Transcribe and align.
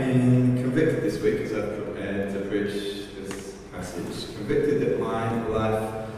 been 0.00 0.56
convicted 0.56 1.02
this 1.02 1.20
week 1.20 1.40
as 1.40 1.52
I've 1.52 1.76
prepared 1.84 2.32
to 2.32 2.40
preach 2.48 2.72
this 3.16 3.56
passage. 3.72 4.34
Convicted 4.34 4.80
that 4.80 4.98
my 4.98 5.46
life 5.48 6.08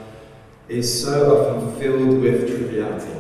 is 0.69 1.03
so 1.03 1.37
often 1.37 1.81
filled 1.81 2.21
with 2.21 2.47
triviality, 2.47 3.13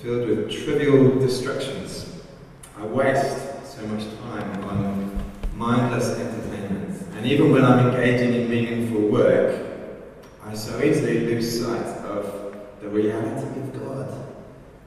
filled 0.00 0.28
with 0.28 0.52
trivial 0.52 1.18
distractions. 1.18 2.22
I 2.78 2.86
waste 2.86 3.66
so 3.66 3.86
much 3.86 4.04
time 4.20 4.64
on 4.64 5.24
mindless 5.56 6.16
entertainment. 6.18 7.02
And 7.16 7.26
even 7.26 7.50
when 7.50 7.64
I'm 7.64 7.88
engaging 7.88 8.34
in 8.34 8.48
meaningful 8.48 9.08
work, 9.08 9.66
I 10.44 10.54
so 10.54 10.80
easily 10.80 11.26
lose 11.26 11.60
sight 11.60 11.86
of 12.04 12.56
the 12.80 12.88
reality 12.88 13.60
of 13.60 13.80
God, 13.80 14.26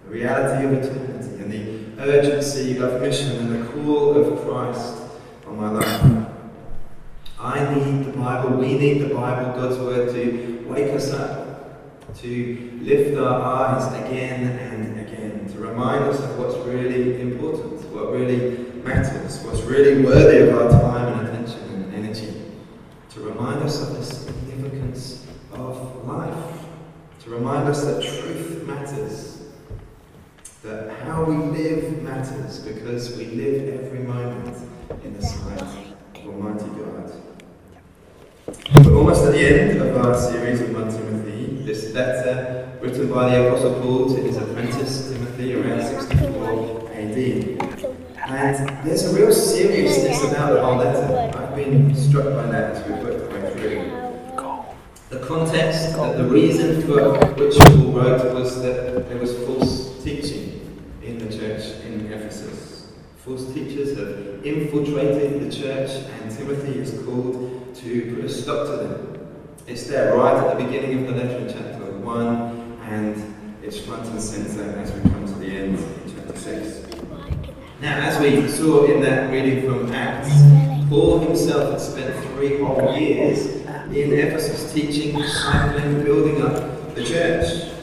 the 0.06 0.10
reality 0.10 0.66
of 0.68 0.74
eternity, 0.74 1.44
and 1.44 1.52
the 1.52 2.02
urgency 2.02 2.78
of 2.78 3.02
mission 3.02 3.32
and 3.38 3.62
the 3.62 3.68
call 3.72 4.16
of 4.16 4.40
Christ 4.46 5.07
on 5.48 5.58
my 5.58 5.72
life. 5.72 6.28
I 7.40 7.76
need 7.76 8.06
the 8.06 8.18
Bible, 8.18 8.58
we 8.58 8.78
need 8.78 9.00
the 9.00 9.14
Bible, 9.14 9.54
God's 9.60 9.78
Word, 9.78 10.10
to 10.14 10.66
wake 10.68 10.94
us 10.94 11.12
up, 11.12 12.16
to 12.18 12.80
lift 12.82 13.18
our 13.18 13.42
eyes 13.42 13.94
again 14.06 14.58
and 14.58 15.00
again, 15.00 15.48
to 15.52 15.60
remind 15.60 16.04
us 16.06 16.20
of 16.20 16.38
what's 16.38 16.56
really 16.66 17.22
important, 17.22 17.80
what 17.92 18.12
really 18.12 18.58
matters, 18.84 19.44
what's 19.44 19.62
really 19.62 20.04
worthy 20.04 20.50
of 20.50 20.56
our 20.56 20.70
time 20.82 21.20
and 21.20 21.28
attention 21.28 21.62
and 21.76 21.94
energy, 21.94 22.42
to 23.12 23.20
remind 23.22 23.62
us 23.62 23.82
of 23.82 23.96
the 23.96 24.04
significance 24.04 25.28
of 25.54 26.08
life, 26.08 26.66
to 27.20 27.30
remind 27.30 27.70
us 27.70 27.84
that 27.86 28.04
truth 28.04 28.66
matters, 28.66 29.37
that 30.68 31.00
how 31.00 31.24
we 31.24 31.38
live 31.58 32.04
matters, 32.04 32.60
because 32.60 33.16
we 33.16 33.26
live 33.28 33.86
every 33.86 34.00
moment 34.00 34.58
in 35.06 35.14
the 35.14 35.22
sight 35.22 35.62
of 35.62 35.78
Almighty 36.26 36.68
God. 36.72 37.10
We're 38.86 38.98
almost 38.98 39.24
at 39.24 39.32
the 39.32 39.48
end 39.48 39.82
of 39.82 39.96
our 40.06 40.14
series 40.14 40.62
on 40.62 40.74
1 40.74 40.92
Timothy, 40.92 41.64
this 41.64 41.94
letter 41.94 42.78
written 42.82 43.10
by 43.10 43.30
the 43.30 43.48
Apostle 43.48 43.80
Paul 43.82 44.14
to 44.14 44.22
his 44.22 44.36
apprentice 44.36 45.10
Timothy 45.10 45.56
around 45.56 45.82
64 45.84 46.92
AD. 46.92 47.18
And 48.28 48.86
there's 48.86 49.06
a 49.06 49.16
real 49.16 49.32
seriousness 49.32 50.22
about 50.26 50.52
the 50.52 50.66
whole 50.66 50.76
letter. 50.76 51.38
I've 51.38 51.56
been 51.56 51.96
struck 51.96 52.26
by 52.26 52.48
that 52.48 52.76
as 52.76 52.90
we've 52.90 53.02
worked 53.02 53.32
our 53.32 53.40
way 53.40 53.54
through. 53.54 54.08
The 55.18 55.26
context, 55.26 55.94
the 55.94 56.28
reason 56.30 56.82
for 56.82 57.18
which 57.36 57.58
Paul 57.58 57.94
wrote 57.94 58.34
was 58.34 58.62
that 58.64 59.08
there 59.08 59.18
was 59.18 59.34
false 59.46 60.04
teaching 60.04 60.56
in 61.02 61.18
the 61.18 61.26
church 61.26 61.64
in 61.86 62.12
Ephesus. 62.12 62.92
False 63.28 63.54
teachers 63.54 63.98
have 63.98 64.46
infiltrated 64.46 65.42
the 65.42 65.54
church, 65.54 65.90
and 65.90 66.32
Timothy 66.32 66.80
is 66.80 67.04
called 67.04 67.76
to 67.76 68.16
put 68.16 68.24
a 68.24 68.30
stop 68.30 68.68
to 68.68 68.78
them. 68.78 69.28
It's 69.68 69.84
there 69.88 70.16
right 70.16 70.34
at 70.34 70.58
the 70.58 70.64
beginning 70.64 71.00
of 71.00 71.14
the 71.14 71.22
letter 71.22 71.46
in 71.46 71.50
chapter 71.50 71.92
1, 71.92 72.80
and 72.84 73.58
it's 73.62 73.82
front 73.82 74.06
and 74.08 74.22
centre 74.22 74.80
as 74.80 74.94
we 74.94 75.02
come 75.10 75.26
to 75.26 75.34
the 75.34 75.46
end 75.46 75.78
in 75.78 76.16
chapter 76.16 76.38
6. 76.38 76.86
Now, 77.82 78.00
as 78.00 78.18
we 78.22 78.48
saw 78.48 78.86
in 78.86 79.02
that 79.02 79.30
reading 79.30 79.70
from 79.70 79.92
Acts, 79.92 80.32
Paul 80.88 81.20
himself 81.20 81.72
had 81.72 81.82
spent 81.82 82.16
three 82.28 82.60
whole 82.60 82.98
years 82.98 83.48
in 83.48 84.14
Ephesus 84.14 84.72
teaching, 84.72 85.18
discipling, 85.18 86.06
building 86.06 86.42
up 86.44 86.96
the 86.96 87.04
church. 87.04 87.74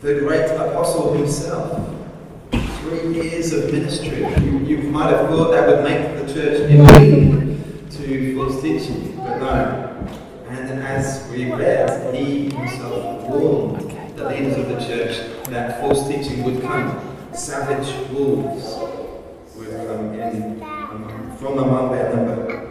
The 0.00 0.14
great 0.20 0.50
apostle 0.50 1.12
himself. 1.12 2.01
Three 2.92 3.22
years 3.22 3.54
of 3.54 3.72
ministry. 3.72 4.18
You, 4.18 4.58
you 4.66 4.78
might 4.90 5.10
have 5.10 5.30
thought 5.30 5.50
that 5.52 5.66
would 5.66 5.82
make 5.82 6.26
the 6.26 6.30
church 6.30 6.70
immune 6.70 7.88
to 7.88 8.36
false 8.36 8.60
teaching, 8.60 9.16
but 9.16 9.38
no. 9.38 10.08
And 10.50 10.82
as 10.82 11.26
we 11.30 11.50
read, 11.50 12.14
he 12.14 12.50
himself 12.50 13.22
warned 13.30 13.90
the 14.14 14.28
leaders 14.28 14.58
of 14.58 14.68
the 14.68 14.78
church 14.86 15.44
that 15.46 15.80
false 15.80 16.06
teaching 16.06 16.44
would 16.44 16.60
come. 16.60 17.16
Savage 17.34 18.10
wolves 18.10 18.76
would 19.56 19.70
come 19.70 20.12
in 20.12 20.60
from 21.38 21.58
among 21.60 21.92
their 21.92 22.14
number. 22.14 22.68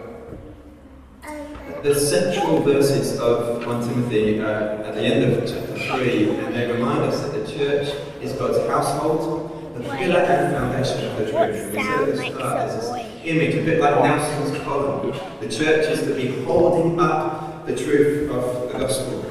The 1.82 2.00
central 2.00 2.62
verses 2.62 3.20
of 3.20 3.66
1 3.66 3.88
Timothy 3.88 4.40
uh, 4.40 4.84
at 4.84 4.94
the 4.94 5.02
end 5.02 5.34
of 5.34 5.50
chapter 5.50 5.98
3, 5.98 6.30
and 6.30 6.54
they 6.54 6.72
remind 6.72 7.06
us 7.06 7.22
that 7.22 7.32
the 7.34 7.52
church 7.52 7.88
is 8.22 8.34
God's 8.34 8.60
household, 8.68 9.61
the 9.82 9.90
pillar 9.90 10.20
and 10.20 10.54
foundation 10.56 11.06
of 11.08 11.18
the 11.18 11.32
truth. 11.32 11.74
We 11.74 11.82
said 11.82 12.00
at 12.00 12.16
the 12.16 12.18
start, 12.18 12.70
there's 12.70 13.26
image, 13.26 13.56
a 13.56 13.64
bit 13.64 13.80
like 13.80 13.96
Nelson's 13.96 14.64
column. 14.64 15.14
The 15.40 15.50
church 15.50 15.88
is 15.88 16.04
to 16.08 16.16
be 16.16 16.44
holding 16.44 17.00
up 17.00 17.66
the 17.66 17.76
truth 17.76 18.30
of 18.32 18.72
the 18.72 18.80
gospel 18.80 19.22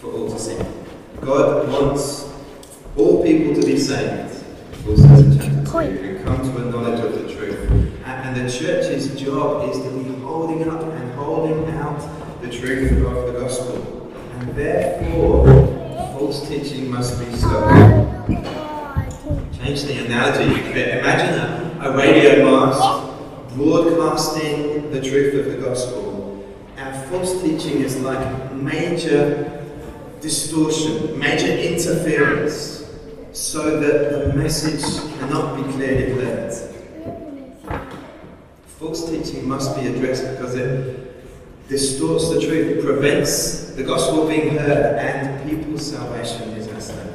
for 0.00 0.12
all 0.12 0.30
to 0.30 0.38
see. 0.38 0.58
God 1.20 1.68
wants 1.68 2.32
all 2.96 3.22
people 3.22 3.54
to 3.54 3.66
be 3.66 3.78
saved, 3.78 4.44
Paul 4.84 4.96
says 4.96 5.20
in 5.20 5.38
chapter 5.38 5.64
2, 5.64 5.78
and 5.78 6.24
come 6.24 6.42
to 6.42 6.56
a 6.56 6.70
knowledge 6.70 7.00
of 7.00 7.12
the 7.12 7.34
truth. 7.34 7.70
And 8.04 8.36
the 8.36 8.50
church's 8.50 9.20
job 9.20 9.68
is 9.70 9.76
to 9.82 9.90
be 9.90 10.20
holding 10.20 10.68
up 10.68 10.82
and 10.82 11.12
holding 11.12 11.68
out 11.70 12.00
the 12.42 12.50
truth 12.50 12.92
of 12.92 13.32
the 13.32 13.40
gospel. 13.40 14.12
And 14.34 14.54
therefore, 14.56 15.46
false 16.18 16.48
teaching 16.48 16.90
must 16.90 17.18
be 17.20 17.36
stopped. 17.36 18.61
Change 19.62 19.84
the 19.84 20.04
analogy. 20.06 20.60
Imagine 20.72 21.38
a, 21.38 21.88
a 21.88 21.96
radio 21.96 22.44
mast 22.44 23.54
broadcasting 23.54 24.90
the 24.90 25.00
truth 25.00 25.34
of 25.34 25.52
the 25.52 25.58
gospel. 25.64 26.44
And 26.76 27.08
false 27.08 27.40
teaching 27.40 27.80
is 27.80 28.00
like 28.00 28.52
major 28.54 29.62
distortion, 30.20 31.16
major 31.16 31.46
interference, 31.46 32.90
so 33.32 33.78
that 33.78 34.10
the 34.10 34.32
message 34.34 34.82
cannot 35.20 35.56
be 35.56 35.72
clearly 35.74 36.12
heard. 36.14 36.52
False 38.66 39.08
teaching 39.08 39.48
must 39.48 39.76
be 39.76 39.86
addressed 39.86 40.28
because 40.32 40.56
it 40.56 41.68
distorts 41.68 42.30
the 42.30 42.40
truth, 42.40 42.84
prevents 42.84 43.70
the 43.76 43.84
gospel 43.84 44.26
being 44.26 44.58
heard, 44.58 44.96
and 44.98 45.48
people's 45.48 45.88
salvation 45.88 46.50
is 46.50 46.66
at 46.66 46.82
stake. 46.82 47.11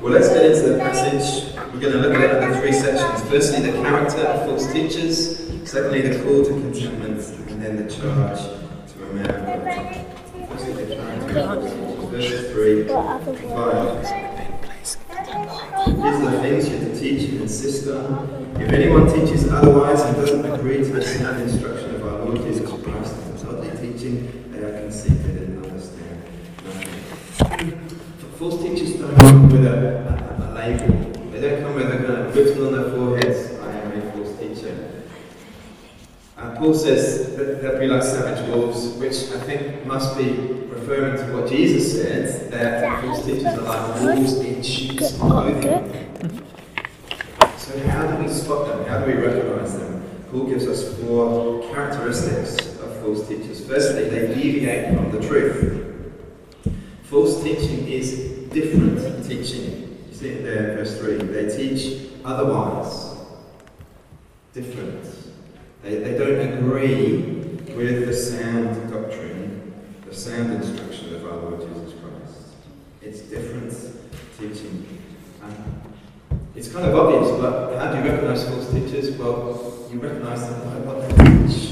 Well, 0.00 0.12
let's 0.12 0.28
get 0.28 0.46
into 0.46 0.74
the 0.74 0.78
passage. 0.78 1.52
We're 1.74 1.80
going 1.80 1.92
to 1.92 1.98
look 1.98 2.14
at 2.14 2.20
it 2.20 2.42
in 2.44 2.60
three 2.60 2.72
sections. 2.72 3.28
Firstly, 3.28 3.68
the 3.68 3.72
character 3.82 4.20
of 4.20 4.46
false 4.46 4.72
teachers. 4.72 5.38
Secondly, 5.68 6.02
the 6.02 6.22
call 6.22 6.44
to 6.44 6.50
contentment, 6.50 7.20
and 7.50 7.60
then 7.60 7.76
the 7.76 7.90
charge 7.90 8.38
to 8.38 8.54
of 8.54 9.10
Firstly, 10.48 10.72
the 10.84 10.94
character. 10.94 11.88
Verse 12.10 12.52
3 12.52 12.86
5. 12.86 14.28
These 15.88 16.04
are 16.04 16.30
the 16.30 16.38
things 16.42 16.68
you're 16.68 16.78
to 16.78 16.98
teach 16.98 17.30
and 17.30 17.40
insist 17.42 17.88
on. 17.88 18.54
If 18.56 18.70
anyone 18.70 19.06
teaches 19.12 19.48
otherwise 19.48 20.02
and 20.02 20.16
doesn't 20.16 20.44
agree 20.52 20.76
to 20.76 20.84
the 20.84 21.02
sound 21.02 21.42
instruction 21.42 21.96
of 21.96 22.06
our 22.06 22.24
Lord 22.24 22.36
Jesus 22.42 22.68
Christ 22.68 23.14
and 23.16 23.42
godly 23.42 23.70
teaching, 23.70 24.52
they 24.52 24.60
are 24.60 24.80
conceited 24.80 25.42
and 25.42 25.66
understand 25.66 26.22
nothing. 27.40 27.88
False 28.38 28.62
teachers 28.62 28.92
don't 28.92 28.97
come 29.16 29.48
with 29.50 29.64
a, 29.66 29.98
a, 30.08 30.44
a 30.44 30.54
label. 30.54 31.30
They 31.30 31.40
don't 31.40 31.62
come 31.62 31.74
with 31.74 31.86
a 31.92 31.96
kind 31.96 32.26
of 32.26 32.34
written 32.34 32.66
on 32.66 32.72
their 32.72 32.90
foreheads, 32.90 33.58
I 33.60 33.72
am 33.72 33.92
a 33.92 34.12
false 34.12 34.38
teacher. 34.38 35.02
And 36.36 36.56
Paul 36.56 36.74
says 36.74 37.36
that 37.36 37.60
they'll 37.62 37.78
be 37.78 37.86
like 37.86 38.02
savage 38.02 38.48
wolves, 38.48 38.88
which 38.94 39.30
I 39.32 39.40
think 39.40 39.84
must 39.86 40.16
be 40.16 40.30
referring 40.68 41.16
to 41.16 41.36
what 41.36 41.50
Jesus 41.50 41.92
said, 42.00 42.50
that 42.52 43.02
false 43.02 43.24
teachers 43.24 43.44
are 43.46 43.60
like 43.62 44.00
wolves 44.00 44.34
in 44.40 44.62
sheep's 44.62 45.16
clothing. 45.16 45.64
So 47.56 47.78
how 47.88 48.06
do 48.06 48.22
we 48.22 48.28
spot 48.28 48.68
them? 48.68 48.86
How 48.86 49.00
do 49.00 49.06
we 49.06 49.14
recognize 49.14 49.78
them? 49.78 50.04
Paul 50.30 50.44
gives 50.44 50.66
us 50.66 50.94
four 51.00 51.62
characteristics 51.72 52.56
of 52.78 52.96
false 53.00 53.26
teachers. 53.26 53.66
Firstly, 53.66 54.08
they 54.08 54.34
deviate 54.34 54.94
from 54.94 55.10
the 55.10 55.20
truth. 55.26 55.87
Teaching 57.48 57.88
is 57.88 58.10
different 58.52 59.26
teaching. 59.26 60.04
You 60.10 60.14
see 60.14 60.28
it 60.28 60.42
there 60.42 60.68
in 60.68 60.76
verse 60.76 60.98
3. 60.98 61.16
They 61.16 61.48
teach 61.48 62.10
otherwise. 62.22 63.16
Different. 64.52 65.02
They, 65.82 65.96
they 65.96 66.18
don't 66.18 66.58
agree 66.58 67.22
with 67.74 68.04
the 68.04 68.12
sound 68.12 68.92
doctrine, 68.92 69.72
the 70.06 70.14
sound 70.14 70.52
instruction 70.52 71.14
of 71.14 71.24
our 71.24 71.36
Lord 71.38 71.62
Jesus 71.62 71.94
Christ. 71.98 72.48
It's 73.00 73.20
different 73.20 73.72
teaching. 74.38 74.86
Um, 75.42 75.80
it's 76.54 76.70
kind 76.70 76.84
of 76.84 76.94
obvious, 76.94 77.30
but 77.40 77.78
how 77.78 77.92
do 77.92 77.98
you 77.98 78.10
recognize 78.10 78.46
false 78.46 78.70
teachers? 78.70 79.12
Well, 79.12 79.88
you 79.90 79.98
recognize 80.00 80.46
them 80.46 80.64
by 80.64 80.80
what 80.80 81.16
they 81.16 81.46
teach. 81.46 81.67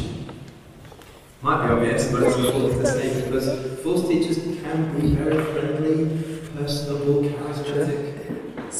Might 1.46 1.64
be 1.64 1.72
obvious, 1.74 2.10
but 2.10 2.24
it's 2.24 2.36
important 2.38 2.80
to 2.80 2.86
say 2.88 3.22
because 3.22 3.80
false 3.80 4.08
teachers 4.08 4.36
can 4.36 5.00
be 5.00 5.14
very 5.14 5.44
friendly, 5.44 6.42
personable, 6.56 7.22
charismatic. 7.22 8.16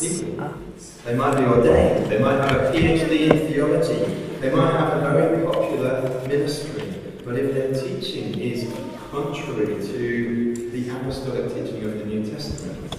people. 0.00 0.50
They 1.04 1.14
might 1.14 1.36
be 1.36 1.44
ordained, 1.44 2.10
they 2.10 2.18
might 2.18 2.40
have 2.40 2.62
a 2.62 2.76
PhD 2.76 3.30
in 3.30 3.46
theology, 3.46 4.04
they 4.40 4.50
might 4.50 4.72
have 4.72 5.00
a 5.00 5.12
very 5.12 5.46
popular 5.46 6.26
ministry, 6.26 6.92
but 7.24 7.38
if 7.38 7.54
their 7.54 7.72
teaching 7.72 8.36
is 8.36 8.68
contrary 9.12 9.66
to 9.66 10.70
the 10.72 10.88
apostolic 10.90 11.54
teaching 11.54 11.84
of 11.84 12.00
the 12.00 12.04
New 12.04 12.28
Testament, 12.28 12.96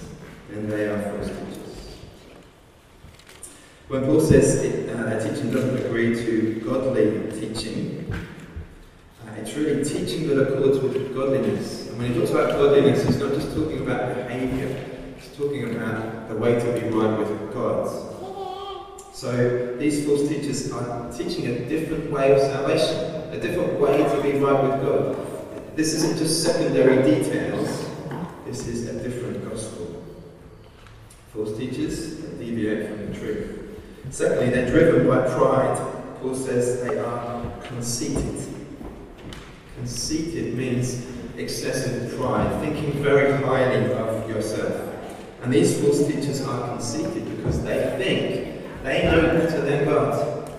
then 0.50 0.70
they 0.70 0.86
are 0.86 1.02
false 1.12 1.28
teachers. 1.28 1.98
When 3.90 4.06
Paul 4.06 4.22
says 4.22 4.64
uh, 4.88 5.18
a 5.18 5.22
teaching 5.22 5.52
doesn't 5.52 5.86
agree 5.86 6.16
to 6.16 6.62
godly 6.66 7.30
teaching, 7.38 8.27
really 9.58 9.84
teaching 9.84 10.28
that 10.28 10.42
accords 10.42 10.80
with 10.80 11.16
godliness. 11.16 11.90
And 11.90 11.98
when 11.98 12.14
he 12.14 12.20
talks 12.20 12.32
about 12.32 12.52
godliness, 12.52 13.06
he's 13.06 13.18
not 13.18 13.34
just 13.34 13.56
talking 13.56 13.82
about 13.82 14.16
behaviour, 14.16 14.86
he's 15.16 15.36
talking 15.36 15.76
about 15.76 16.30
the 16.30 16.36
way 16.36 16.60
to 16.60 16.80
be 16.80 16.90
right 16.90 17.18
with 17.18 17.54
God. 17.54 18.04
So 19.14 19.76
these 19.78 20.06
false 20.06 20.30
teachers 20.30 20.72
are 20.72 21.12
teaching 21.12 21.48
a 21.48 21.68
different 21.68 22.12
way 22.12 22.34
of 22.34 22.40
salvation, 22.40 22.98
a 23.32 23.40
different 23.42 23.80
way 23.80 23.98
to 23.98 24.22
be 24.22 24.34
right 24.38 24.64
with 24.64 24.82
God. 24.82 25.76
This 25.76 25.94
isn't 25.96 26.18
just 26.18 26.44
secondary 26.44 27.02
details, 27.04 27.90
this 28.46 28.68
is 28.68 28.88
a 28.88 29.02
different 29.02 29.50
gospel. 29.50 30.04
False 31.34 31.58
teachers 31.58 32.16
deviate 32.40 32.90
from 32.90 33.08
the 33.08 33.20
truth. 33.20 33.82
Secondly, 34.10 34.50
they're 34.50 34.70
driven 34.70 35.08
by 35.08 35.28
pride. 35.36 35.78
Paul 36.22 36.36
says 36.36 36.84
they 36.84 36.98
are 36.98 37.60
conceited. 37.68 38.57
Conceited 39.78 40.56
means 40.56 41.06
excessive 41.38 42.18
pride, 42.18 42.60
thinking 42.62 42.92
very 43.04 43.32
highly 43.44 43.94
of 43.94 44.30
yourself. 44.30 44.94
And 45.44 45.54
these 45.54 45.80
false 45.80 46.06
teachers 46.08 46.42
are 46.46 46.70
conceited 46.70 47.38
because 47.38 47.64
they 47.64 47.96
think 47.98 48.84
they 48.84 49.04
know 49.04 49.22
better 49.22 49.62
than 49.62 49.86
God. 49.86 50.52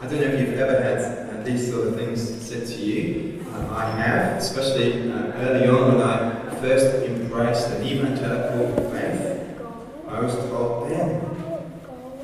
I 0.00 0.06
don't 0.06 0.20
know 0.20 0.26
if 0.26 0.40
you've 0.40 0.58
ever 0.58 0.82
had 0.82 0.98
uh, 1.30 1.42
these 1.42 1.70
sort 1.70 1.86
of 1.88 1.96
things 1.96 2.20
said 2.42 2.66
to 2.66 2.74
you. 2.74 3.46
Uh, 3.50 3.74
I 3.74 3.90
have, 3.90 4.36
especially 4.36 5.10
uh, 5.10 5.32
early 5.36 5.68
on 5.68 5.94
when 5.94 6.06
I 6.06 6.54
first 6.60 7.06
embraced 7.06 7.68
an 7.68 7.86
evangelical 7.86 8.90
faith. 8.90 9.60
I 10.08 10.20
was 10.20 10.34
told 10.34 10.90
then, 10.90 11.20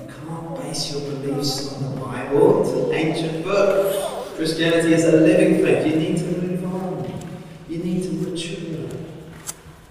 you 0.00 0.12
can't 0.26 0.56
base 0.56 0.92
your 0.92 1.02
beliefs 1.02 1.72
on 1.72 1.94
the 1.94 2.00
Bible. 2.00 2.62
It's 2.62 2.72
an 2.72 2.92
ancient 2.92 3.44
book. 3.44 4.11
Christianity 4.42 4.92
is 4.94 5.04
a 5.04 5.12
living 5.18 5.62
faith. 5.62 5.86
You 5.86 6.00
need 6.00 6.18
to 6.18 6.24
move 6.24 6.64
on. 6.74 7.28
You 7.68 7.78
need 7.78 8.02
to 8.02 8.10
mature. 8.10 8.88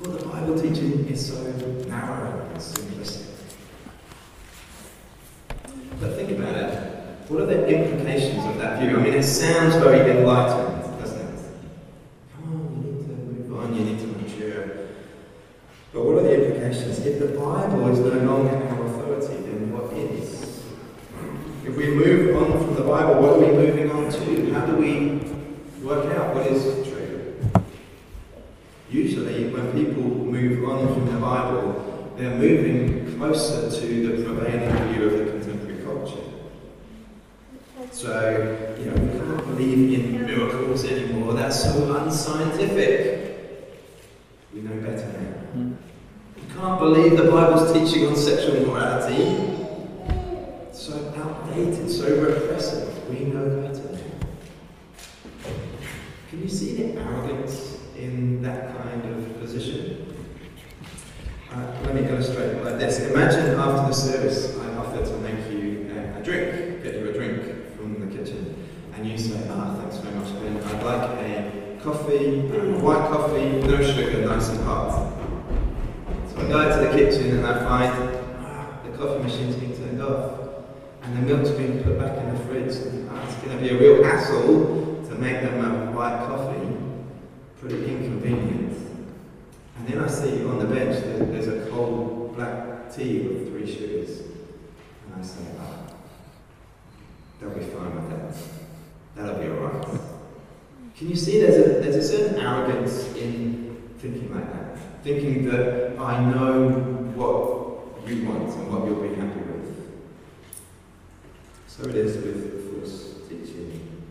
Well, 0.01 0.12
the 0.12 0.25
Bible 0.25 0.62
teaching 0.62 1.07
is 1.07 1.25
so 1.25 1.42
narrow 1.88 2.50
and 2.50 2.57
simplistic. 2.57 3.27
But 6.01 6.15
think 6.18 6.31
about 6.31 6.56
it. 6.57 7.30
What 7.30 7.44
are 7.44 7.45
the 7.45 7.65
implications 7.65 8.44
of 8.44 8.57
that 8.57 8.81
view? 8.81 8.98
I 8.98 9.01
mean, 9.01 9.13
it 9.13 9.24
sounds 9.24 9.75
very 9.75 10.18
enlightened, 10.18 11.00
doesn't 11.00 11.30
it? 11.30 11.45
Come 12.36 12.53
on, 12.53 12.83
you 12.83 12.92
need 12.92 13.07
to 13.07 13.13
move 13.13 13.57
on, 13.57 13.74
you 13.74 13.86
need 13.86 14.00
to 14.00 14.07
mature. 14.07 14.88
But 15.94 16.03
what 16.03 16.18
are 16.18 16.24
the 16.24 16.45
implications? 16.45 17.00
If 17.06 17.19
the 17.19 17.39
Bible 17.39 17.88
is 17.88 18.00
no 18.00 18.33
longer 18.33 18.68
our 18.68 18.86
authority, 18.86 19.44
then 19.44 19.71
what 19.71 19.94
is? 19.94 20.42
If 21.63 21.77
we 21.77 21.94
move 21.94 22.36
on 22.36 22.65
from 22.65 22.75
the 22.75 22.81
Bible, 22.81 23.21
what 23.21 23.33
are 23.33 23.39
we 23.39 23.45
moving 23.45 23.92
on 23.92 24.12
to? 24.12 24.51
How 24.51 24.65
do 24.65 24.75
we 24.75 25.19
work 25.86 26.12
out 26.18 26.36
what 26.36 26.48
is 26.48 26.86
true? 26.88 27.36
Usually, 28.89 29.48
when 29.50 29.71
people 29.71 30.03
move 30.03 30.68
on 30.68 30.88
from 30.94 31.06
the 31.06 31.19
Bible, 31.19 32.13
they're 32.18 32.36
moving 32.36 33.15
closer 33.18 33.69
to 33.69 34.07
the 34.07 34.24
prevailing 34.24 34.94
view 34.94 35.06
of 35.06 35.12
the 35.19 35.25
contemporary 35.31 35.83
culture. 35.83 36.27
So, 37.89 38.75
you 38.80 38.86
know, 38.86 38.94
we 38.94 39.19
can't 39.19 39.45
believe 39.48 40.00
in 40.00 40.25
miracles 40.25 40.86
anymore. 40.86 41.33
That's 41.33 41.63
so 41.63 41.95
unscientific. 41.95 43.80
We 44.54 44.62
know 44.62 44.80
better 44.81 45.07
now. 45.07 45.38
Hmm. 45.51 45.74
We 46.36 46.54
can't 46.54 46.80
believe 46.80 47.18
the 47.18 47.31
Bible's 47.31 47.72
teaching 47.74 48.07
on 48.07 48.16
sexual 48.16 48.68
morality. 48.68 49.57
So 50.72 51.13
outdated, 51.18 51.89
so 51.89 52.06
repressive. 52.22 53.10
We 53.10 53.25
know 53.25 53.62
better 53.62 53.94
now. 53.94 54.00
Can 56.30 56.42
you 56.42 56.50
see 56.50 56.75
the 56.75 57.01
arrogance 57.01 57.80
in 57.98 58.42
that 58.44 58.77
kind 58.77 59.06
of 59.06 59.39
position? 59.39 60.16
Uh, 61.51 61.66
let 61.84 61.95
me 61.95 62.06
illustrate 62.06 62.51
it 62.51 62.63
like 62.63 62.77
this. 62.80 63.00
Imagine 63.00 63.60
after 63.60 63.88
the 63.88 63.94
service, 63.94 64.57
I 64.57 64.75
offer 64.75 65.04
to 65.04 65.18
make 65.18 65.51
you 65.51 65.92
a, 65.94 66.19
a 66.19 66.24
drink, 66.24 66.81
get 66.84 66.95
you 66.95 67.10
a 67.10 67.13
drink 67.13 67.75
from 67.75 68.00
the 68.00 68.16
kitchen, 68.16 68.56
and 68.94 69.06
you 69.06 69.18
say, 69.18 69.45
ah, 69.50 69.75
thanks 69.77 69.98
very 69.98 70.16
much, 70.16 70.31
Ben. 70.42 70.56
I'd 70.63 70.84
like 70.84 71.10
a 71.19 71.80
coffee, 71.84 72.39
um, 72.57 72.81
white 72.81 73.10
coffee, 73.10 73.60
no 73.68 73.84
sugar, 73.84 74.25
nice 74.25 74.48
and 74.48 74.63
hot. 74.63 75.12
So 76.30 76.39
I 76.39 76.48
go 76.48 76.62
into 76.62 76.88
the 76.88 76.94
kitchen 76.98 77.38
and 77.38 77.45
I 77.45 77.66
find 77.66 78.19
ah, 78.39 78.80
the 78.86 78.98
coffee 78.98 79.24
machine's 79.24 79.56
been 79.57 79.75
turned 79.75 80.01
off, 80.01 80.39
and 81.01 81.18
the 81.18 81.22
milk's 81.36 81.50
been 81.50 81.84
put 81.84 82.00
back 82.00 82.18
in 82.18 82.34
the 82.34 82.39
fridge. 82.45 82.75
And, 82.75 83.10
ah, 83.12 83.25
it's 83.27 83.36
going 83.44 83.57
to 83.57 83.62
be 83.62 83.69
a 83.72 83.77
real 83.77 84.04
hassle 84.06 85.04
to 85.10 85.16
make 85.16 85.42
them 85.42 85.66
a 85.66 85.92
white 85.92 86.18
coffee. 86.27 86.77
Pretty 87.60 87.94
inconvenient. 87.94 88.77
And 89.77 89.88
then 89.88 90.04
I 90.04 90.07
see 90.22 90.46
on 90.46 90.60
the 90.60 90.66
bench 90.66 91.04
there's 91.04 91.48
a 91.48 91.70
cold 91.72 92.36
black 92.36 92.94
tea 92.94 93.22
with 93.22 93.50
three 93.50 93.66
sugars. 93.66 94.20
And 94.20 95.20
I 95.20 95.22
say, 95.24 95.42
ah, 95.60 95.94
they'll 97.40 97.50
be 97.50 97.62
fine 97.62 97.96
with 97.96 98.10
that. 98.10 98.36
That'll 99.16 99.42
be 99.42 99.50
alright. 99.50 100.00
Can 100.96 101.10
you 101.10 101.16
see 101.16 101.42
there's 101.42 101.56
a, 101.56 101.80
there's 101.82 101.96
a 101.96 102.08
certain 102.08 102.40
arrogance 102.40 103.14
in 103.16 103.82
thinking 103.98 104.34
like 104.34 104.52
that? 104.54 104.78
Thinking 105.04 105.46
that 105.50 105.98
I 106.00 106.24
know 106.24 106.70
what 107.16 108.08
you 108.08 108.28
want 108.28 108.50
and 108.50 108.72
what 108.72 108.86
you'll 108.86 109.02
be 109.02 109.16
happy 109.16 109.40
with. 109.40 109.92
So 111.68 111.84
it 111.90 111.96
is 111.96 112.18
with 112.18 112.80
false 112.80 113.28
teaching. 113.28 114.04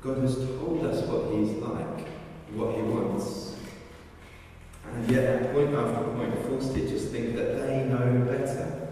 God 0.00 0.18
has 0.18 0.36
told 0.36 0.84
us 0.86 1.02
what 1.08 1.34
He's 1.34 1.50
like, 1.56 2.06
what 2.54 2.76
He 2.76 2.82
wants. 2.82 3.53
And 5.04 5.12
yet, 5.12 5.52
point 5.52 5.74
after 5.74 6.02
point, 6.02 6.34
false 6.46 6.72
teachers 6.72 7.04
think 7.08 7.36
that 7.36 7.58
they 7.58 7.84
know 7.84 8.24
better 8.24 8.88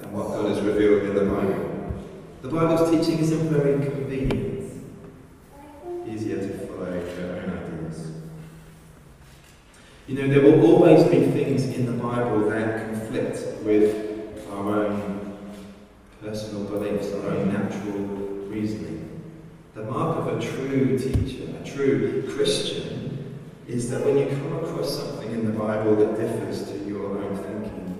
than 0.00 0.12
what 0.12 0.26
God 0.30 0.48
has 0.50 0.60
revealed 0.60 1.04
in 1.04 1.14
the 1.14 1.24
Bible. 1.24 2.02
The 2.42 2.48
Bible's 2.48 2.90
teaching 2.90 3.20
isn't 3.20 3.48
very 3.48 3.74
convenient, 3.88 4.72
easier 6.04 6.38
to 6.38 6.66
follow 6.66 6.86
their 6.86 7.42
own 7.44 7.84
ideas. 7.84 8.10
You 10.08 10.16
know, 10.16 10.26
there 10.26 10.42
will 10.42 10.66
always 10.66 11.04
be 11.04 11.30
things 11.30 11.66
in 11.66 11.86
the 11.86 11.92
Bible 11.92 12.50
that 12.50 12.88
conflict 12.88 13.62
with 13.62 14.44
our 14.50 14.86
own 14.86 15.38
personal 16.20 16.64
beliefs, 16.64 17.12
our 17.14 17.28
own 17.36 17.52
natural 17.52 18.00
reasoning. 18.48 19.22
The 19.74 19.84
mark 19.84 20.18
of 20.18 20.26
a 20.26 20.44
true 20.44 20.98
teacher, 20.98 21.54
a 21.56 21.64
true 21.64 22.28
Christian, 22.34 23.11
is 23.72 23.88
that 23.88 24.04
when 24.04 24.18
you 24.18 24.26
come 24.26 24.62
across 24.62 24.98
something 24.98 25.30
in 25.32 25.46
the 25.46 25.58
Bible 25.58 25.96
that 25.96 26.14
differs 26.20 26.68
to 26.68 26.76
your 26.86 27.16
own 27.16 27.34
thinking, 27.38 27.98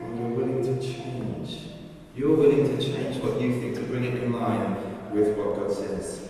well, 0.00 0.18
you're 0.18 0.28
willing 0.30 0.62
to 0.64 0.82
change. 0.82 1.68
You're 2.16 2.34
willing 2.34 2.76
to 2.76 2.82
change 2.82 3.22
what 3.22 3.40
you 3.40 3.60
think 3.60 3.76
to 3.76 3.82
bring 3.82 4.02
it 4.02 4.20
in 4.20 4.32
line 4.32 4.74
with 5.12 5.38
what 5.38 5.56
God 5.56 5.72
says. 5.72 6.28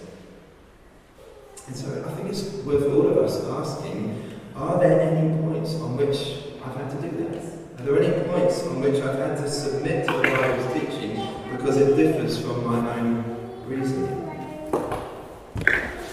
And 1.67 1.75
so 1.75 2.05
I 2.07 2.13
think 2.13 2.29
it's 2.29 2.53
worth 2.67 2.85
all 2.93 3.09
of 3.09 3.17
us 3.17 3.43
asking 3.45 4.31
are 4.55 4.79
there 4.79 5.01
any 5.01 5.41
points 5.41 5.75
on 5.77 5.97
which 5.97 6.53
I've 6.63 6.77
had 6.77 6.91
to 6.91 7.09
do 7.09 7.17
that? 7.25 7.81
Are 7.81 7.85
there 7.85 8.03
any 8.03 8.29
points 8.29 8.63
on 8.65 8.83
which 8.83 9.01
I've 9.03 9.17
had 9.17 9.39
to 9.39 9.51
submit 9.51 10.07
to 10.07 10.13
the 10.13 10.23
Bible's 10.23 10.73
teaching 10.75 11.17
because 11.53 11.79
it 11.79 11.97
differs 11.97 12.43
from 12.43 12.67
my 12.67 12.99
own 12.99 13.25
reasoning? 13.67 14.19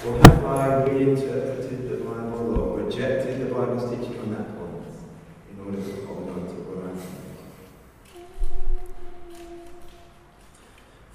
Or 0.08 0.18
have 0.18 0.46
I 0.46 0.84
reinterpreted 0.86 1.59
teaching 3.84 4.20
on 4.20 4.32
that 4.32 4.58
point 4.58 4.86
in 5.52 5.66
order 5.66 5.78
to 5.78 6.06
hold 6.06 6.30
on 6.30 6.48
to 6.48 6.54
what 6.68 6.80
I? 6.86 6.98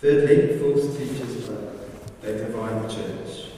Thirdly, 0.00 0.58
false 0.58 0.96
teachers 0.96 1.50
they 2.24 2.38
divide 2.38 2.82
the 2.82 2.88
church. 2.94 3.50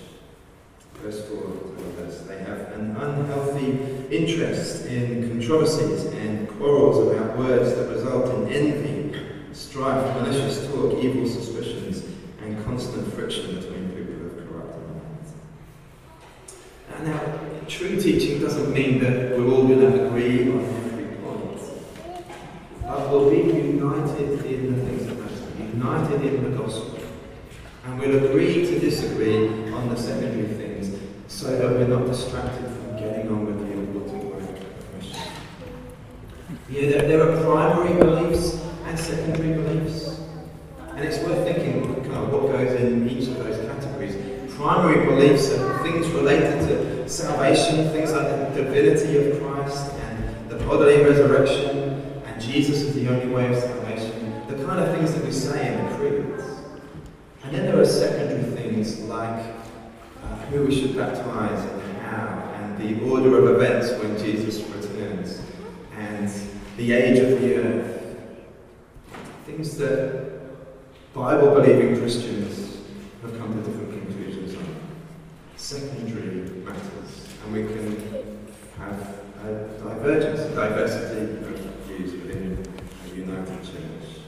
Verse 0.94 1.28
4 1.28 1.36
tells 1.36 2.14
us 2.14 2.26
they 2.26 2.38
have 2.38 2.72
an 2.72 2.96
unhealthy 2.96 3.78
interest 4.10 4.86
in 4.86 5.28
controversies 5.28 6.06
and 6.06 6.48
quarrels 6.48 7.06
about 7.06 7.38
words 7.38 7.74
that 7.74 7.88
result 7.90 8.34
in 8.34 8.48
envy, 8.48 9.18
strife, 9.52 10.16
malicious 10.16 10.66
talk, 10.66 11.02
evil 11.02 11.28
suspicions, 11.28 12.02
and 12.42 12.64
constant 12.64 13.12
friction 13.14 13.54
between 13.54 13.90
people 13.90 14.26
of 14.26 14.48
corrupt 14.48 14.76
minds. 14.94 15.32
Now, 17.04 17.36
true 18.76 18.84
teaching 18.84 19.00
that 19.00 19.38
we're 19.38 19.50
all 19.50 19.66
going 19.66 19.80
to 19.80 20.06
agree 20.06 20.50
on 20.50 20.64
every 20.64 21.16
point. 21.16 21.60
but 22.82 23.10
we'll 23.10 23.30
be 23.30 23.36
united 23.36 24.44
in 24.44 24.74
the 24.74 24.84
things 24.84 25.06
that 25.06 25.18
matter, 25.18 25.42
united 25.72 26.22
in 26.22 26.44
the 26.44 26.58
gospel. 26.58 26.98
And 27.84 28.00
we'll 28.00 28.24
agree 28.26 28.66
to 28.66 28.78
disagree 28.78 29.48
on 29.72 29.88
the 29.88 29.96
secondary 29.96 30.48
things 30.54 30.98
so 31.28 31.56
that 31.56 31.70
we're 31.70 31.88
not 31.88 32.06
distracted 32.06 32.66
from 32.66 32.98
getting 32.98 33.28
on 33.28 33.46
with 33.46 33.58
the 33.60 33.72
important 33.72 34.24
work 34.24 34.42
of. 34.42 34.56
Yeah, 36.68 36.90
there, 36.90 37.08
there 37.08 37.30
are 37.30 37.42
primary 37.42 37.94
beliefs 37.98 38.60
and 38.84 38.98
secondary 38.98 39.54
beliefs. 39.54 40.20
And 40.94 41.04
it's 41.04 41.18
worth 41.18 41.46
thinking 41.46 41.94
kind 42.04 42.16
of 42.16 42.32
what 42.32 42.52
goes 42.52 42.72
in 42.80 43.08
each 43.08 43.28
of 43.28 43.38
those 43.38 43.58
categories. 43.66 44.16
Primary 44.54 45.04
beliefs 45.04 45.52
are 45.52 45.82
things 45.82 46.08
related 46.08 46.55
salvation, 47.08 47.90
things 47.90 48.12
like 48.12 48.28
the 48.28 48.62
divinity 48.62 49.18
of 49.18 49.40
Christ 49.40 49.92
and 49.92 50.50
the 50.50 50.56
bodily 50.56 51.02
resurrection, 51.02 52.22
and 52.24 52.42
Jesus 52.42 52.82
is 52.82 52.94
the 52.94 53.08
only 53.08 53.28
way 53.28 53.52
of 53.52 53.62
salvation. 53.62 54.42
The 54.48 54.64
kind 54.64 54.80
of 54.80 54.94
things 54.96 55.14
that 55.14 55.24
we 55.24 55.30
say 55.30 55.74
in 55.74 55.84
the 55.84 55.96
creeds. 55.96 56.44
And 57.44 57.54
then 57.54 57.66
there 57.66 57.80
are 57.80 57.84
secondary 57.84 58.42
things 58.56 59.00
like 59.02 59.44
uh, 60.22 60.36
who 60.46 60.64
we 60.64 60.74
should 60.74 60.96
baptize 60.96 61.64
and 61.64 61.96
how, 61.98 62.52
and 62.56 62.78
the 62.78 63.08
order 63.08 63.38
of 63.38 63.56
events 63.56 63.90
when 64.02 64.18
Jesus 64.18 64.62
returns, 64.68 65.40
and 65.96 66.30
the 66.76 66.92
age 66.92 67.18
of 67.18 67.40
the 67.40 67.56
earth. 67.56 68.16
Things 69.44 69.78
that 69.78 70.40
Bible 71.14 71.54
believing 71.54 71.98
Christians 71.98 72.78
have 73.22 73.38
come 73.38 73.54
to 73.54 73.70
different 73.70 73.90
conclusions 73.90 74.54
on. 74.56 74.76
Secondary 75.56 76.55
matters, 76.66 77.28
and 77.44 77.52
we 77.52 77.62
can 77.64 78.36
have 78.78 79.20
a 79.44 79.68
divergence, 79.82 80.40
a 80.40 80.54
diversity 80.54 81.20
of 81.22 81.60
views 81.86 82.12
within 82.12 82.66
a 83.04 83.14
united 83.14 83.64
church. 83.64 84.20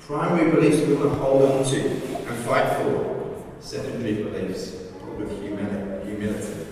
Primary 0.00 0.50
beliefs 0.50 0.86
we 0.86 0.94
want 0.94 1.12
to 1.12 1.18
hold 1.18 1.42
on 1.42 1.64
to 1.64 1.80
and 1.80 2.44
fight 2.44 2.76
for. 2.76 3.14
Secondary 3.60 4.22
beliefs 4.22 4.76
with 5.16 5.40
humility, 5.40 6.10
humility 6.10 6.66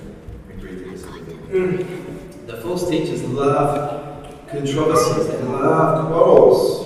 agree 0.51 0.75
to 0.77 0.91
disagree. 0.91 1.87
The 2.47 2.59
false 2.61 2.91
teachers 2.91 3.23
love 3.25 4.49
controversies, 4.51 5.29
they 5.29 5.43
love 5.45 6.09
quarrels. 6.09 6.83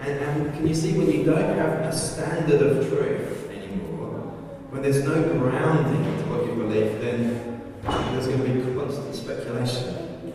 And, 0.00 0.10
and 0.20 0.54
can 0.54 0.66
you 0.68 0.74
see 0.74 0.92
when 0.98 1.10
you 1.10 1.24
don't 1.24 1.56
have 1.56 1.80
a 1.80 1.96
standard 1.96 2.60
of 2.60 2.88
truth 2.88 3.50
anymore, 3.50 4.18
when 4.70 4.82
there's 4.82 5.02
no 5.04 5.22
grounding 5.38 6.04
to 6.04 6.30
what 6.30 6.44
you 6.46 6.54
believe, 6.54 7.00
then 7.00 7.55
there's 8.16 8.28
going 8.28 8.40
to 8.40 8.70
be 8.70 8.74
constant 8.78 9.14
speculation. 9.14 10.32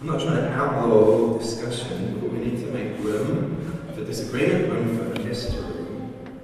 I'm 0.00 0.06
not 0.08 0.20
trying 0.20 0.42
to 0.42 0.52
outlaw 0.54 1.38
discussion, 1.38 2.18
but 2.20 2.32
we 2.32 2.38
need 2.40 2.58
to 2.64 2.66
make 2.72 2.98
room 2.98 3.80
for 3.94 4.04
disagreement, 4.04 4.72
room 4.72 5.14
for 5.14 5.22
mystery, 5.22 5.62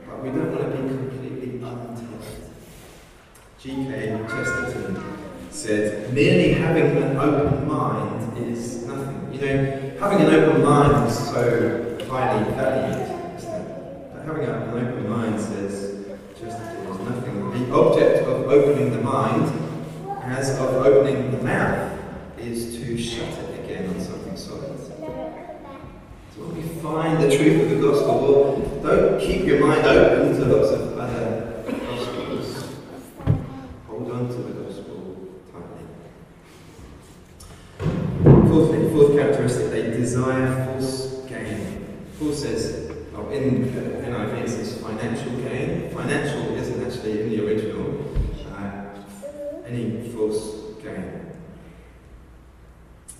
but 0.07 0.23
we 0.23 0.29
don't 0.31 0.53
want 0.53 0.73
to 0.73 0.83
be 0.83 0.89
completely 0.89 1.67
untested. 1.67 2.51
G.K. 3.61 4.25
Chesterton 4.29 5.03
said, 5.51 6.15
merely 6.15 6.55
having 6.55 6.97
an 7.03 7.17
open 7.17 7.67
mind 7.67 8.39
is 8.39 8.87
nothing. 8.87 9.35
You 9.35 9.41
know, 9.41 9.93
having 9.99 10.27
an 10.27 10.33
open 10.33 10.63
mind 10.63 11.09
is 11.09 11.19
so 11.19 11.99
highly 12.09 12.51
valued? 12.53 13.09
But 14.15 14.25
having 14.27 14.45
an 14.45 14.71
open 14.71 15.11
mind, 15.11 15.41
says 15.41 16.07
Chesterton, 16.39 16.87
is 16.87 16.99
nothing. 17.01 17.67
The 17.69 17.75
object 17.75 18.29
of 18.29 18.47
opening 18.47 18.93
the 18.93 19.01
mind, 19.03 19.62
as 20.23 20.59
of 20.59 20.75
opening 20.87 21.31
the 21.33 21.43
mouth, 21.43 21.99
is 22.39 22.77
to 22.79 22.99
shut 22.99 23.29
it 23.29 23.65
again 23.65 23.89
on 23.89 24.01
something 24.01 24.37
solid. 24.37 24.79
So 26.35 26.45
when 26.45 26.57
we 26.57 26.63
find 26.81 27.23
the 27.23 27.37
truth 27.37 27.63
of 27.63 27.71
the 27.71 27.77
gospel, 27.89 28.21
well, 28.21 28.83
don't 28.83 29.21
keep 29.21 29.45
your 29.45 29.61
mind 29.67 29.87
open 29.87 30.35
to 30.35 30.45
lots 30.47 30.71
of 30.71 30.99
other 30.99 31.63
gospels. 31.67 32.69
Hold 33.87 34.11
on 34.11 34.29
to 34.29 34.35
the 34.35 34.63
gospel 34.63 35.29
tightly. 35.53 35.87
Fourthly, 38.49 38.91
fourth 38.91 39.13
characteristic, 39.17 39.71
they 39.71 39.91
desire 39.91 40.65
false 40.65 41.21
gain. 41.29 42.03
Paul 42.19 42.33
says, 42.33 42.91
oh, 43.15 43.29
in 43.29 43.65
uh, 43.77 44.09
NIV 44.09 44.45
it 44.45 44.49
says 44.49 44.81
financial 44.81 45.33
gain. 45.43 45.91
Financial 45.91 46.57
isn't 46.57 46.83
actually 46.85 47.21
in 47.23 47.29
the 47.31 47.47
original. 47.47 48.05
Uh, 48.51 48.83
any 49.67 50.09
false 50.11 50.75
gain. 50.83 51.21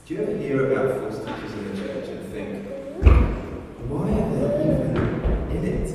Do 0.07 0.15
you 0.15 0.23
ever 0.23 0.33
hear 0.53 0.71
about 0.71 1.01
false 1.01 1.19
teachers 1.25 1.53
in 1.55 1.65
the 1.69 1.81
church 1.81 2.09
and 2.09 2.33
think, 2.33 2.51
why 3.89 4.07
are 4.11 4.29
they 4.37 4.49
even 4.65 4.97
in 5.51 5.65
it? 5.65 5.87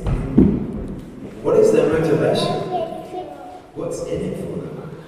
What 1.44 1.58
is 1.58 1.72
their 1.72 1.88
motivation? 1.94 2.54
What's 3.76 4.02
in 4.06 4.22
it 4.22 4.38
for 4.38 4.58
them? 4.58 5.06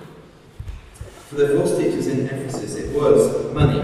For 1.29 1.35
the 1.35 1.47
false 1.57 1.77
teachers 1.77 2.07
in 2.07 2.27
Ephesus, 2.27 2.75
it 2.75 2.95
was 2.95 3.51
money. 3.51 3.78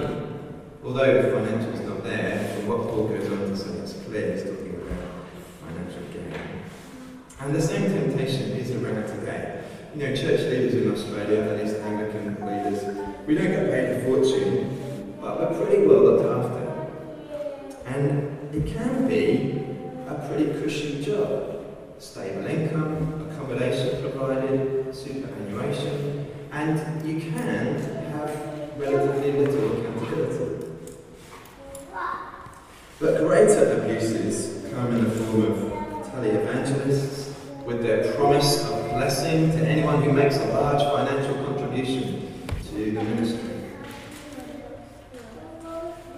But 32.98 33.20
greater 33.20 33.82
abuses 33.82 34.72
come 34.74 34.96
in 34.96 35.04
the 35.04 35.10
form 35.10 35.44
of 35.44 36.08
televangelists 36.08 37.34
with 37.66 37.82
their 37.84 38.14
promise 38.14 38.64
of 38.64 38.90
blessing 38.92 39.52
to 39.52 39.58
anyone 39.68 40.02
who 40.02 40.14
makes 40.14 40.38
a 40.38 40.46
large 40.46 40.82
financial 40.82 41.44
contribution 41.44 42.32
to 42.70 42.74
the 42.74 42.92
ministry. 42.92 43.50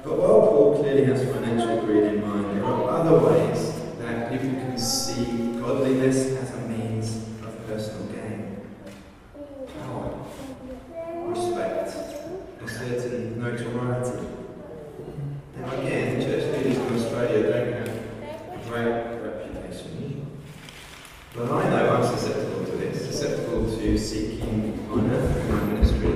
But 0.03 0.17
while 0.19 0.41
Paul 0.41 0.79
clearly 0.79 1.05
has 1.05 1.23
financial 1.23 1.83
greed 1.83 2.03
in 2.03 2.21
mind, 2.21 2.57
there 2.57 2.65
are 2.65 2.89
other 2.91 3.17
ways 3.25 3.73
that 3.97 4.31
people 4.31 4.51
can 4.51 4.77
see 4.77 5.59
godliness 5.59 6.17
as 6.37 6.53
a 6.53 6.61
means 6.67 7.17
of 7.43 7.67
personal 7.67 8.05
gain. 8.13 8.61
Power, 9.81 10.25
respect, 11.25 11.89
a 12.63 12.67
certain 12.67 13.39
notoriety. 13.41 14.27
Now 15.59 15.71
again, 15.79 16.21
church 16.21 16.55
leaders 16.55 16.77
in 16.77 16.95
Australia 16.95 17.51
don't 17.51 17.73
have 17.73 17.87
a 17.87 18.69
great 18.69 18.93
reputation. 19.23 20.27
But 21.35 21.51
I 21.51 21.69
know 21.69 21.95
I'm 21.95 22.17
susceptible 22.17 22.63
to 22.65 22.71
this, 22.77 23.05
susceptible 23.05 23.65
to 23.65 23.97
seeking 23.97 24.87
honour 24.91 25.19
in 25.19 25.51
my 25.51 25.63
ministry, 25.65 26.13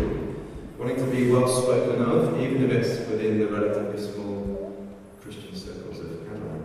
wanting 0.77 0.97
to 0.97 1.05
be 1.05 1.31
well 1.31 1.47
spoken 1.47 2.01
of, 2.03 2.39
even 2.39 2.63
if 2.63 2.71
it's 2.71 3.09
within 3.09 3.39
the 3.39 3.47
relatively 3.47 3.99
small 3.99 4.87
Christian 5.21 5.55
circles 5.55 5.99
of 5.99 6.27
Adelaide. 6.27 6.63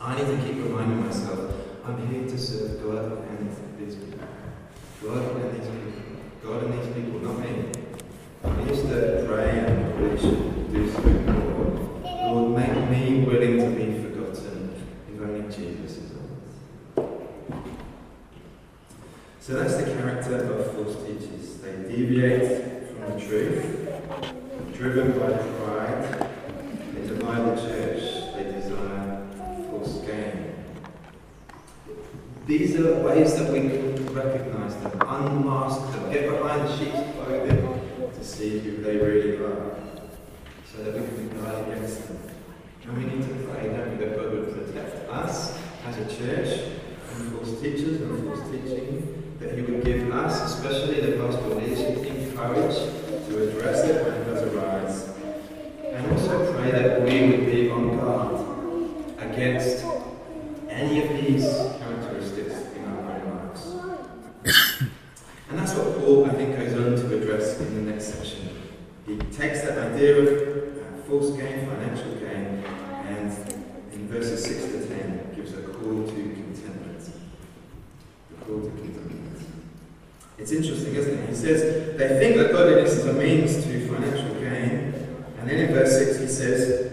I 0.00 0.16
need 0.16 0.26
to 0.26 0.36
keep 0.44 0.64
reminding 0.64 1.06
myself 1.06 1.52
I'm 1.84 2.06
here 2.08 2.26
to 2.28 2.38
serve 2.38 2.82
God 2.82 3.24
and 3.28 3.50
these 3.78 3.94
people. 3.94 4.28
God 5.02 5.36
and 5.36 5.60
these 5.60 5.68
people. 5.68 6.02
God 6.42 6.64
and 6.64 6.72
these 6.74 6.94
people, 6.94 7.20
not 7.20 7.38
me. 7.38 7.70
I 8.44 8.70
used 8.70 8.86
to 8.88 9.24
pray 9.26 9.74
and 10.24 10.53
he 69.06 69.16
takes 69.16 69.62
that 69.62 69.92
idea 69.92 70.16
of 70.16 70.28
uh, 70.28 71.02
false 71.06 71.30
gain, 71.30 71.66
financial 71.66 72.12
gain, 72.14 72.64
and 73.06 73.30
in 73.92 74.08
verses 74.08 74.42
6 74.44 74.64
to 74.64 74.86
10 74.86 75.32
gives 75.36 75.52
a 75.52 75.62
call 75.62 76.06
to 76.06 76.12
contentment. 76.12 77.10
The 78.30 78.44
call 78.44 78.62
to 78.62 78.70
contentment. 78.70 79.42
It's 80.38 80.52
interesting, 80.52 80.94
isn't 80.94 81.18
it? 81.18 81.28
He 81.28 81.34
says 81.34 81.96
they 81.98 82.08
think 82.18 82.36
that 82.36 82.52
godliness 82.52 82.92
is 82.92 83.06
a 83.06 83.12
means 83.12 83.62
to 83.64 83.88
financial 83.88 84.34
gain, 84.40 84.94
and 85.38 85.50
then 85.50 85.58
in 85.58 85.74
verse 85.74 85.98
6 85.98 86.20
he 86.20 86.26
says, 86.28 86.92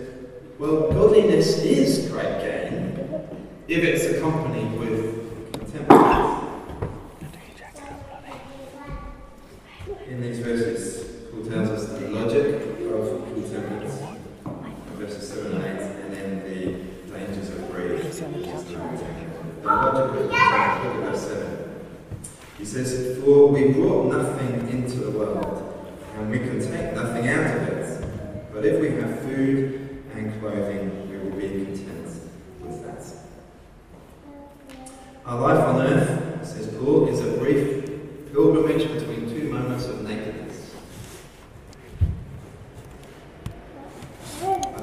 Well, 0.59 0.91
godliness 0.91 1.59
is 1.59 2.09
great 2.09 2.39
gain 2.41 2.71
if 3.69 3.83
it's 3.85 4.17
accompanied 4.17 4.77
with 4.77 5.10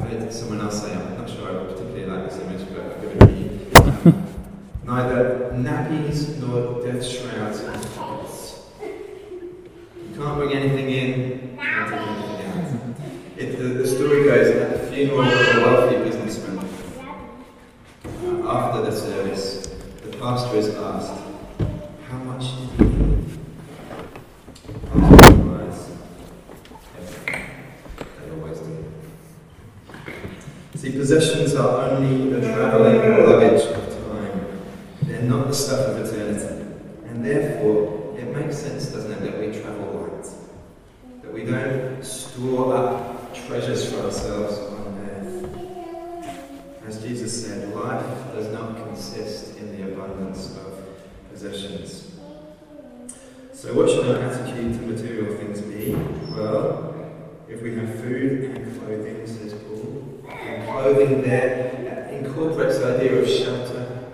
heard 0.09 0.33
someone 0.33 0.61
else 0.61 0.83
say, 0.83 0.95
I'm 0.95 1.19
not 1.19 1.29
sure 1.29 1.49
I 1.49 1.65
particularly 1.65 2.07
like 2.07 2.31
this 2.31 2.41
image, 2.41 2.67
but 2.69 2.81
I'm 2.81 3.01
going 3.03 3.19
to 3.19 3.27
be. 3.27 3.77
Um, 3.77 4.27
neither 4.85 5.53
nappies 5.55 6.39
nor 6.39 6.83
death 6.85 7.05
shrouds 7.05 7.61
are 7.65 7.77
hot. 7.99 8.19
You 8.83 10.17
can't 10.17 10.37
bring 10.37 10.53
anything 10.53 10.91
in 10.91 11.28
doing 60.99 61.23
there 61.23 62.09
uh, 62.11 62.13
incorporates 62.13 62.79
the 62.79 62.97
idea 62.97 63.21
of 63.21 63.29
shelter, 63.29 64.05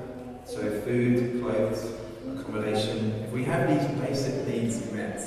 so 0.44 0.80
food, 0.82 1.40
clothes, 1.40 1.92
accommodation. 2.36 3.22
If 3.24 3.30
we 3.30 3.44
have 3.44 3.68
these 3.68 4.00
basic 4.00 4.46
needs 4.46 4.92
met, 4.92 5.18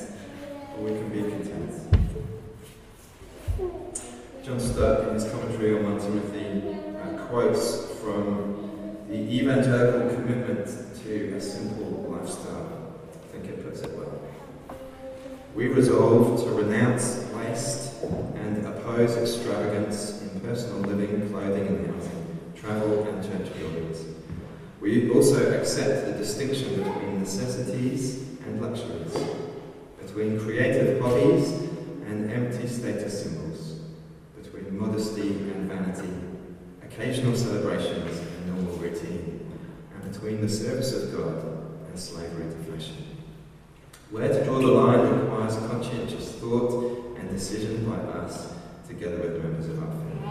we 0.78 0.89
can 0.91 1.10
be 1.10 1.22
content. 1.22 1.74
John 4.43 4.60
Stott, 4.60 5.08
in 5.08 5.13
his 5.15 5.30
commentary 5.32 5.78
on 5.78 5.98
1 5.98 6.00
Timothy, 6.00 6.78
uh, 7.02 7.26
quotes 7.26 7.91
from 8.02 9.06
the 9.10 9.15
evangelical 9.15 10.15
commitment 10.15 10.67
to 11.04 11.36
a 11.36 11.41
simple 11.41 12.15
lifestyle. 12.15 12.93
I 13.12 13.32
think 13.32 13.46
it 13.46 13.63
puts 13.63 13.82
it 13.82 13.98
well. 13.98 14.22
We 15.56 15.70
resolve 15.70 16.43
to 16.43 16.50
renounce 16.52 17.16
We 24.79 25.09
also 25.11 25.59
accept 25.59 26.05
the 26.05 26.13
distinction 26.13 26.83
between 26.83 27.19
necessities 27.19 28.19
and 28.45 28.61
luxuries, 28.61 29.17
between 30.05 30.39
creative 30.39 31.01
hobbies 31.01 31.49
and 32.05 32.31
empty 32.31 32.67
status 32.67 33.23
symbols, 33.23 33.79
between 34.41 34.77
modesty 34.77 35.29
and 35.29 35.69
vanity, 35.69 36.13
occasional 36.83 37.35
celebrations 37.35 38.19
and 38.19 38.47
normal 38.55 38.75
routine, 38.77 39.51
and 39.93 40.11
between 40.13 40.41
the 40.41 40.49
service 40.49 40.93
of 40.93 41.17
God 41.17 41.43
and 41.89 41.99
slavery 41.99 42.45
to 42.45 42.71
fashion. 42.71 43.03
Where 44.11 44.29
to 44.29 44.45
draw 44.45 44.59
the 44.59 44.67
line 44.67 45.19
requires 45.19 45.55
conscientious 45.69 46.33
thought 46.35 47.17
and 47.17 47.29
decision 47.29 47.89
by 47.89 47.97
us 47.97 48.53
together 48.87 49.17
with 49.17 49.43
members 49.43 49.67
of 49.67 49.83
our 49.83 49.89
family. 49.89 50.26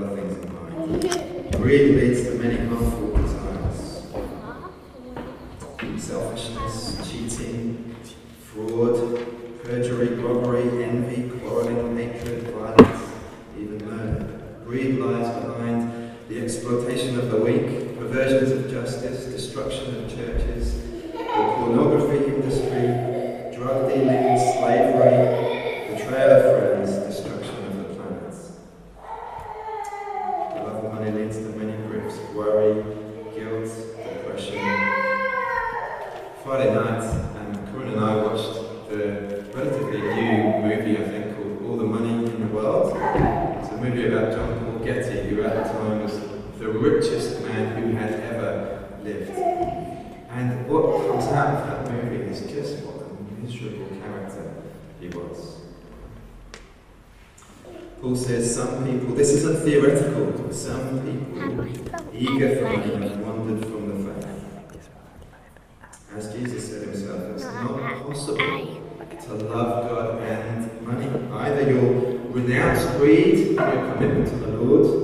things 0.00 0.38
in 0.38 0.54
mind. 0.54 1.54
Really 1.60 1.92
leads 1.92 2.22
to 2.24 2.34
many 2.34 2.58
Paul 58.02 58.16
says 58.16 58.56
some 58.56 58.84
people, 58.84 59.14
this 59.14 59.30
isn't 59.30 59.62
theoretical, 59.62 60.52
some 60.52 61.00
people 61.06 61.64
eager 62.12 62.56
for 62.56 62.64
money 62.76 63.08
have 63.08 63.20
wandered 63.20 63.64
from 63.64 64.04
the 64.04 64.12
faith. 64.12 64.88
As 66.16 66.32
Jesus 66.34 66.68
said 66.68 66.82
himself, 66.88 67.20
it's 67.30 67.44
not 67.44 68.04
possible 68.04 68.36
to 68.38 69.34
love 69.44 69.88
God 69.88 70.20
and 70.20 70.82
money. 70.82 71.08
Either 71.32 71.70
you'll 71.70 72.18
renounce 72.30 72.84
greed 72.96 73.50
your 73.52 73.94
commitment 73.94 74.28
to 74.30 74.34
the 74.34 74.48
Lord, 74.48 75.01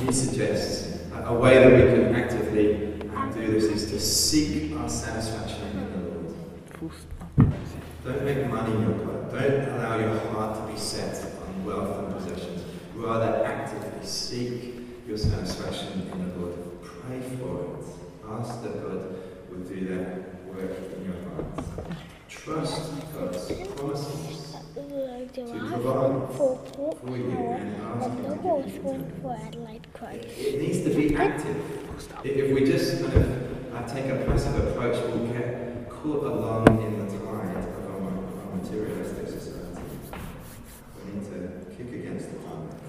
he 0.00 0.12
suggests 0.12 0.98
a, 1.14 1.34
way 1.34 1.54
that 1.54 1.72
we 1.72 1.82
can 1.92 2.14
actively 2.14 2.74
do 3.34 3.52
this 3.52 3.64
is 3.64 3.90
to 3.90 4.00
seek 4.00 4.76
our 4.76 4.88
satisfaction 4.88 5.62
in 5.72 5.92
the 5.92 6.08
Lord. 6.08 6.34
Don't 8.04 8.24
make 8.24 8.46
money 8.48 8.72
your 8.72 8.94
God. 8.94 9.32
Don't 9.32 9.68
allow 9.68 9.98
your 9.98 10.18
heart 10.30 10.56
to 10.56 10.72
be 10.72 10.78
set 10.78 11.24
on 11.46 11.64
wealth 11.64 11.98
and 11.98 12.14
possessions. 12.14 12.64
Rather, 12.94 13.44
actively 13.44 14.04
seek 14.06 14.74
your 15.06 15.18
satisfaction 15.18 16.08
in 16.12 16.30
the 16.30 16.38
Lord. 16.38 16.82
Pray 16.82 17.20
for 17.38 17.76
it. 17.76 17.84
Ask 18.28 18.62
that 18.62 18.82
God 18.82 19.16
will 19.50 19.64
do 19.68 19.86
that 19.88 20.44
work 20.46 20.76
in 20.96 21.04
your 21.04 21.14
heart. 21.24 21.96
Trust 22.28 22.92
God's 23.12 23.52
promises 23.74 24.39
to 25.34 25.42
provide 25.44 26.34
for 26.34 26.58
for 27.00 27.16
you 27.16 27.30
and 27.30 27.82
ask 27.82 28.10
and 28.10 28.18
Him 28.18 28.30
the 28.30 28.36
horse 28.36 28.64
give 28.66 29.22
for 29.22 29.36
it 30.36 30.60
needs 30.60 30.82
to 30.82 30.90
be 30.94 31.14
active. 31.14 31.56
If 32.24 32.52
we 32.54 32.64
just 32.64 33.00
kind 33.02 33.14
of 33.14 33.74
uh, 33.74 33.86
take 33.86 34.06
a 34.06 34.24
passive 34.26 34.68
approach, 34.68 34.96
we'll 35.06 35.26
get 35.28 35.88
caught 35.88 36.24
along 36.24 36.66
in 36.82 36.98
the 36.98 37.06
tide 37.06 37.56
of 37.56 37.86
our, 37.86 38.00
our 38.00 38.56
materialistic 38.56 39.28
society. 39.28 39.82
We 40.96 41.12
need 41.12 41.24
to 41.30 41.74
kick 41.76 41.92
against 41.92 42.32
the 42.32 42.38
tide. 42.38 42.80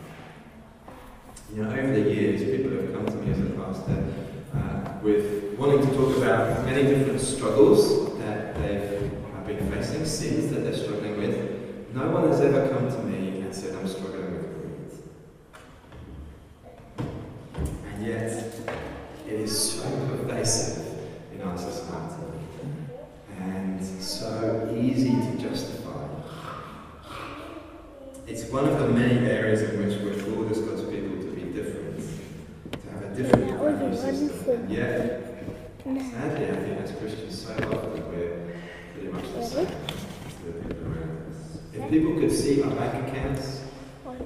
You 1.53 1.63
know, 1.63 1.69
over 1.69 1.93
the 1.93 2.09
years, 2.09 2.43
people 2.43 2.71
have 2.71 2.93
come 2.93 3.05
to 3.05 3.15
me 3.15 3.31
as 3.31 3.39
a 3.39 3.49
pastor 3.51 4.13
uh, 4.55 4.99
with 5.03 5.57
wanting 5.59 5.85
to 5.87 5.93
talk 5.95 6.17
about 6.17 6.65
many 6.65 6.83
different 6.83 7.19
struggles 7.21 8.17
that 8.19 8.55
they've 8.55 9.11
been 9.45 9.71
facing, 9.71 10.05
sins 10.05 10.51
that 10.51 10.61
they're 10.61 10.73
struggling 10.73 11.17
with. 11.17 11.50
No 11.93 12.09
one 12.09 12.29
has 12.29 12.39
ever 12.39 12.69
come 12.69 12.89
to 12.89 13.03
me 13.03 13.41
and 13.41 13.53
said, 13.53 13.75
I'm 13.75 13.85
struggling 13.87 14.31
with 14.31 14.47
greed. 16.97 17.09
And 17.93 18.05
yet, 18.05 18.31
it 19.27 19.33
is 19.33 19.73
so 19.73 19.83
pervasive 20.07 20.87
in 21.35 21.41
our 21.41 21.57
society 21.57 22.23
and 23.39 23.83
so 23.83 24.73
easy 24.79 25.11
to 25.11 25.37
justify. 25.37 26.07
It's 28.25 28.45
one 28.45 28.69
of 28.69 28.79
the 28.79 28.87
many 28.87 29.25
areas 29.27 29.61
in 29.61 29.85
which 29.85 29.99
we're 29.99 30.23
called 30.23 30.49
as 30.49 30.59
God's 30.59 30.83
people 30.83 31.17
to 31.17 31.31
be 31.35 31.51
different, 31.51 31.99
to 32.71 32.89
have 32.89 33.03
a 33.03 33.15
different 33.15 33.59
value 33.59 33.95
system. 33.95 34.61
And 34.61 34.69
yet, 34.71 35.45
sadly, 35.83 36.45
I 36.45 36.55
think 36.55 36.79
as 36.79 36.91
Christians, 36.97 37.41
so 37.41 37.51
often 37.51 38.07
we're 38.09 38.55
pretty 38.93 39.09
much 39.11 39.25
the 39.33 39.43
same 39.43 39.67
to 39.67 40.45
the 40.45 40.51
people 40.53 40.85
around 40.87 41.17
us. 41.29 41.60
If 41.73 41.89
people 41.89 42.13
could 42.19 42.31
see 42.31 42.61
our 42.63 42.71
bank 42.71 43.07
accounts, 43.07 43.61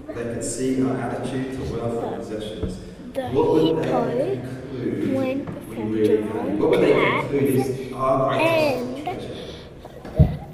they 0.07 0.13
could 0.13 0.43
see 0.43 0.81
our 0.83 0.95
attitude 0.97 1.51
to 1.53 1.73
wealth 1.73 2.03
and 2.03 2.15
possessions, 2.17 2.77
what 3.15 3.51
would 3.53 3.83
they 3.83 4.41
conclude 4.41 5.13
went 5.13 5.69
we 5.69 5.75
really? 5.83 6.17
What 6.23 6.69
would 6.71 6.81
they 6.81 6.93
conclude 6.93 7.43
is 7.43 7.93
our 7.93 8.33
and- 8.33 8.95
greatest 9.03 9.27
treasure? 9.27 9.41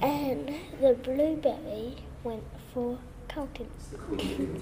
and 0.01 0.49
the 0.79 0.93
blueberry 1.03 1.95
went 2.23 2.43
for 2.73 2.97
Calton. 3.27 3.67
It's 3.77 3.87
the 3.87 3.97
cool 3.97 4.17
content. 4.17 4.61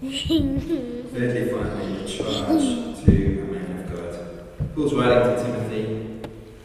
Thirdly, 0.00 1.50
finally, 1.52 2.02
the 2.02 2.08
charge 2.08 3.04
to 3.04 3.42
a 3.42 3.52
man 3.52 3.84
of 3.84 3.92
God. 3.92 4.12
Paul's 4.74 4.94
writing 4.94 5.36
to 5.36 5.42
Timothy. 5.44 5.82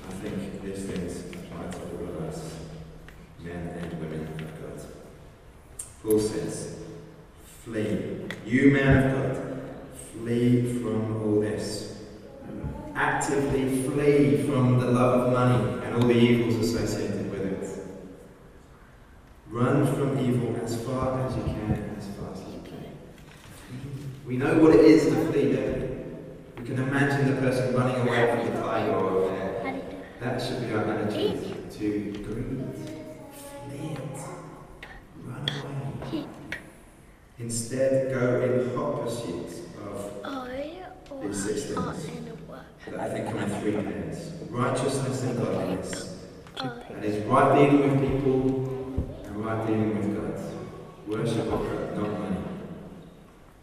I 0.08 0.14
think 0.14 0.64
these 0.64 0.86
things 0.86 1.26
apply 1.36 1.72
to 1.72 1.80
all 1.80 2.10
of 2.10 2.24
us, 2.30 2.40
men 3.40 3.68
and 3.82 4.00
women 4.00 4.22
of 4.34 4.38
God. 4.40 4.80
Paul 6.02 6.20
says, 6.20 6.80
Flee. 7.76 8.22
You, 8.46 8.72
man 8.72 9.04
of 9.04 9.12
God, 9.36 9.62
flee 10.14 10.80
from 10.80 11.22
all 11.22 11.42
this. 11.42 12.04
Actively 12.96 13.82
flee 13.84 14.44
from 14.44 14.80
the 14.80 14.86
love 14.86 15.28
of 15.28 15.34
money 15.34 15.84
and 15.84 15.96
all 15.96 16.08
the 16.08 16.14
evils 16.14 16.56
associated 16.56 17.30
with 17.30 17.42
it. 17.42 17.86
Run 19.50 19.86
from 19.94 20.18
evil 20.20 20.56
as 20.64 20.82
far 20.86 21.20
as 21.28 21.36
you 21.36 21.44
can, 21.44 21.96
as 21.98 22.06
fast 22.16 22.48
as 22.48 22.54
you 22.54 22.62
can. 22.62 22.96
We 24.26 24.38
know 24.38 24.58
what 24.60 24.74
it 24.74 24.86
is 24.86 25.08
to 25.08 25.26
flee, 25.30 25.52
don't 25.52 25.82
we? 26.56 26.62
We 26.62 26.66
can 26.68 26.80
imagine 26.80 27.36
the 27.36 27.42
person 27.42 27.76
running 27.76 28.08
away 28.08 28.38
from 28.38 28.54
the 28.54 28.62
tiger 28.62 28.94
or 28.94 29.30
bear. 29.32 29.64
How 29.64 29.72
do 29.72 29.76
you 29.76 29.82
do 29.82 29.98
That 30.22 30.42
should 30.42 30.62
be 30.66 30.74
our 30.74 30.94
attitude 30.94 31.72
to 31.72 32.24
greed. 32.24 32.64
Flee 33.68 33.98
it. 33.98 34.20
Run 35.26 35.50
away. 35.50 35.76
Instead, 37.38 38.14
go 38.14 38.42
in 38.42 38.76
hot 38.78 39.04
pursuit 39.04 39.46
of 39.86 40.12
I 40.24 40.78
or 41.12 41.28
These 41.28 41.44
six 41.44 41.64
things. 41.66 41.78
art 41.78 41.98
in 42.06 42.28
a 42.30 42.50
work. 42.50 42.62
that 42.90 43.00
I 43.00 43.10
think 43.10 43.28
come 43.28 43.40
in 43.40 43.62
three 43.62 43.74
pairs 43.74 44.32
righteousness 44.50 45.24
and 45.24 45.38
godliness. 45.38 46.18
I 46.58 46.68
That 46.94 47.04
is 47.04 47.26
right 47.26 47.56
dealing 47.70 47.92
with 47.92 48.10
people 48.10 49.20
and 49.26 49.46
right 49.46 49.68
dealing 49.68 49.98
with 49.98 50.16
God. 50.16 50.40
Worship 51.08 51.52
of 51.52 51.62
God, 51.62 51.98
not 51.98 52.20
money. 52.20 52.38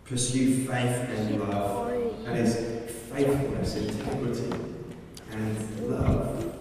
Pursue 0.05 0.67
faith 0.67 1.09
and 1.09 1.41
love. 1.41 2.25
That 2.27 2.37
is 2.37 2.57
faithfulness, 3.11 3.77
integrity, 3.77 4.51
and 5.31 5.91
love. 5.91 6.55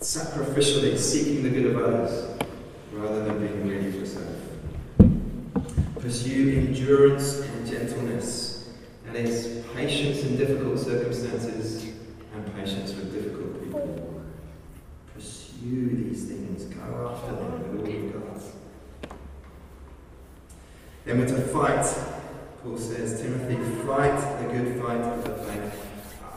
Sacrificially 0.00 0.96
seeking 0.96 1.42
the 1.42 1.50
good 1.50 1.66
of 1.66 1.76
others 1.82 2.38
rather 2.90 3.22
than 3.26 3.38
being 3.38 3.62
greedy 3.62 3.90
for 4.00 4.06
self. 4.06 4.26
Pursue 6.06 6.56
endurance 6.58 7.40
and 7.40 7.66
gentleness. 7.66 8.68
That 9.06 9.16
is 9.16 9.64
patience 9.74 10.22
in 10.22 10.36
difficult 10.56 10.78
circumstances 10.78 11.84
and 12.34 12.56
patience 12.56 12.94
with 12.94 13.12
difficult 13.12 13.62
people. 13.62 14.22
Pursue 15.14 15.88
these 15.96 16.28
things, 16.28 16.64
go 16.64 17.10
after 17.12 17.34
them 17.34 17.76
with 17.76 17.80
all 17.82 17.88
you've 17.88 18.12
got. 18.12 18.42
Then 21.04 21.18
we're 21.18 21.26
to 21.26 21.40
fight. 21.48 21.86
Paul 22.62 22.78
says, 22.78 23.20
Timothy, 23.20 23.56
fight 23.86 24.18
the 24.40 24.48
good 24.48 24.80
fight 24.82 25.00
of 25.00 25.24
the 25.24 25.44
faith. 25.44 25.86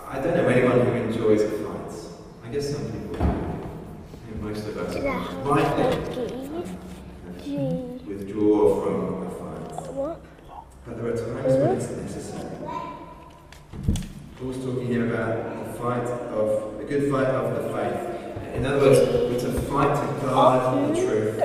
I 0.08 0.20
don't 0.20 0.36
know 0.36 0.48
anyone 0.48 0.86
who 0.86 0.92
enjoys 0.92 1.42
a 1.42 1.50
fight. 1.50 1.94
I 2.44 2.52
guess 2.52 2.76
some 2.76 2.92
people 2.92 3.16
do. 3.16 3.24
I 3.24 4.32
think 4.32 4.42
most 4.42 4.68
of 4.68 4.78
us 4.78 4.96
Did 4.96 5.06
I 5.06 5.18
have 5.18 5.46
rightly 5.46 6.26
G? 7.42 7.56
withdraw 8.06 8.84
from 8.84 9.28
a 9.28 9.30
fight. 9.30 9.94
What? 9.94 10.22
But 10.86 10.98
there 10.98 11.14
are 11.14 11.18
times 11.18 11.54
when 11.54 11.78
it's 11.78 11.90
necessary. 11.90 12.50
Paul's 14.40 14.56
talking 14.64 14.88
here 14.88 15.14
about 15.14 15.66
the 15.68 15.74
fight 15.74 16.08
of 16.08 16.78
the 16.78 16.86
good 16.86 17.12
fight 17.12 17.28
of 17.28 17.62
the 17.62 17.74
faith. 17.74 18.56
In 18.56 18.66
other 18.66 18.80
words, 18.80 19.00
we're 19.00 19.38
to 19.38 19.62
fight 19.64 19.94
to 19.94 20.26
guard 20.26 20.96
the 20.96 21.02
truth 21.02 21.44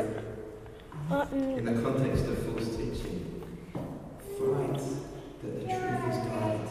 Martin. 1.08 1.58
in 1.58 1.64
the 1.64 1.82
context 1.82 2.24
of 2.26 2.38
false 2.46 2.68
teaching. 2.76 3.42
Fight 4.38 4.78
that 5.42 5.58
the 5.58 5.66
truth 5.66 6.08
is 6.08 6.18
guarded. 6.28 6.70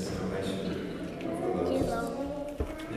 salvation 0.00 0.58
of 0.66 1.40
the 1.40 1.62
lost. 1.62 1.86
Yellow. 1.86 2.56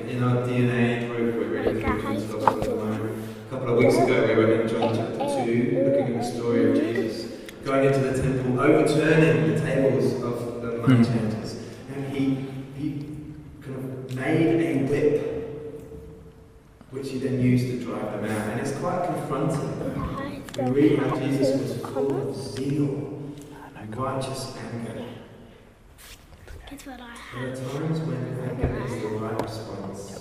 In 0.10 0.24
our 0.24 0.48
DNA 0.48 1.08
group, 1.10 1.36
we're 1.36 1.60
reading 1.60 1.80
through 1.80 2.02
John's 2.02 2.24
Gospel 2.24 2.60
at 2.60 2.64
the 2.64 2.76
moment. 2.76 3.30
A 3.46 3.50
couple 3.52 3.70
of 3.70 3.78
weeks 3.78 3.98
ago, 3.98 4.26
we 4.28 4.34
were 4.34 4.62
in 4.62 4.68
John 4.68 4.96
chapter 4.96 5.46
2, 5.46 5.84
looking 5.86 6.16
at 6.16 6.24
the 6.24 6.24
story 6.24 6.72
of 6.72 6.76
Jesus 6.76 7.30
going 7.70 7.86
into 7.86 8.00
the 8.00 8.22
temple, 8.22 8.60
overturning 8.60 9.49
the 9.60 9.66
tables 9.66 10.14
of 10.24 10.62
the 10.62 10.78
money 10.78 11.06
changers. 11.06 11.54
Hmm. 11.54 11.94
And 11.94 12.14
he, 12.14 12.46
he 12.78 13.06
kind 13.62 13.76
of 13.76 14.16
made 14.16 14.62
a 14.62 14.84
whip, 14.86 15.16
which 16.92 17.10
he 17.10 17.20
then 17.20 17.42
used 17.42 17.68
to 17.68 17.86
drive 17.86 18.22
them 18.22 18.32
out. 18.32 18.50
And 18.50 18.62
it's 18.62 18.78
quite 18.78 19.06
confronting. 19.06 20.66
We 20.66 20.72
read 20.72 21.00
how 21.00 21.20
Jesus 21.20 21.62
was 21.62 21.82
full 21.94 22.30
of 22.30 22.36
zeal 22.36 23.34
and 23.78 23.98
righteous 23.98 24.56
anger. 24.58 25.06
Guess 26.70 26.86
what 26.86 27.02
I 27.02 27.16
There 27.36 27.52
are 27.52 27.56
times 27.56 28.00
when 28.02 28.50
anger 28.50 28.86
is 28.86 29.02
the 29.02 29.08
right 29.08 29.42
response, 29.42 30.20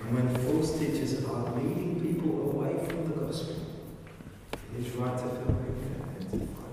and 0.00 0.14
when 0.14 0.28
false 0.44 0.78
teachers 0.78 1.24
are 1.24 1.52
leading 1.56 2.00
people 2.00 2.52
away 2.52 2.86
from 2.86 3.08
the 3.08 3.26
gospel, 3.26 3.56
it 4.52 4.86
is 4.86 4.92
right 4.94 5.16
to 5.18 5.22
feel 5.22 5.48
anger 5.48 6.06
and 6.18 6.30
to 6.30 6.38
fight. 6.54 6.70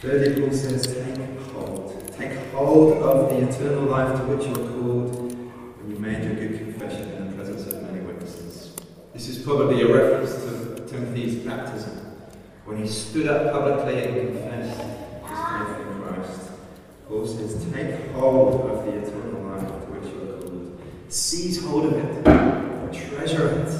Thirdly, 0.00 0.40
Paul 0.40 0.52
says, 0.54 0.86
take 0.86 1.18
hold. 1.52 2.16
Take 2.16 2.32
hold 2.52 3.02
of 3.02 3.28
the 3.28 3.46
eternal 3.46 3.82
life 3.82 4.18
to 4.18 4.24
which 4.28 4.46
you 4.46 4.52
are 4.54 4.68
called 4.70 5.36
when 5.76 5.90
you 5.90 5.98
made 5.98 6.24
your 6.24 6.36
good 6.36 6.58
confession 6.58 7.06
in 7.12 7.30
the 7.30 7.36
presence 7.36 7.66
of 7.66 7.82
many 7.82 8.00
witnesses. 8.00 8.74
This 9.12 9.28
is 9.28 9.44
probably 9.44 9.82
a 9.82 9.92
reference 9.92 10.36
to 10.36 10.86
Timothy's 10.88 11.44
baptism, 11.44 12.16
when 12.64 12.78
he 12.78 12.88
stood 12.88 13.26
up 13.26 13.52
publicly 13.52 14.02
and 14.02 14.14
confessed 14.14 14.80
his 14.80 15.38
faith 15.38 15.86
in 15.86 16.02
Christ. 16.02 16.50
Paul 17.06 17.26
says, 17.26 17.66
take 17.70 18.10
hold 18.12 18.70
of 18.70 18.86
the 18.86 18.92
eternal 19.00 19.50
life 19.50 19.68
to 19.68 19.74
which 19.92 20.14
you 20.14 20.22
are 20.22 20.40
called. 20.40 20.80
Seize 21.10 21.62
hold 21.62 21.84
of 21.84 21.92
it. 21.92 22.24
Treasure 22.94 23.48
it. 23.50 23.70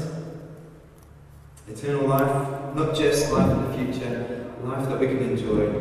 Eternal 1.72 2.08
life, 2.08 2.74
not 2.76 2.94
just 2.94 3.32
life 3.32 3.50
in 3.50 3.86
the 3.86 3.92
future, 3.92 4.52
life 4.64 4.86
that 4.86 5.00
we 5.00 5.06
can 5.06 5.30
enjoy 5.30 5.80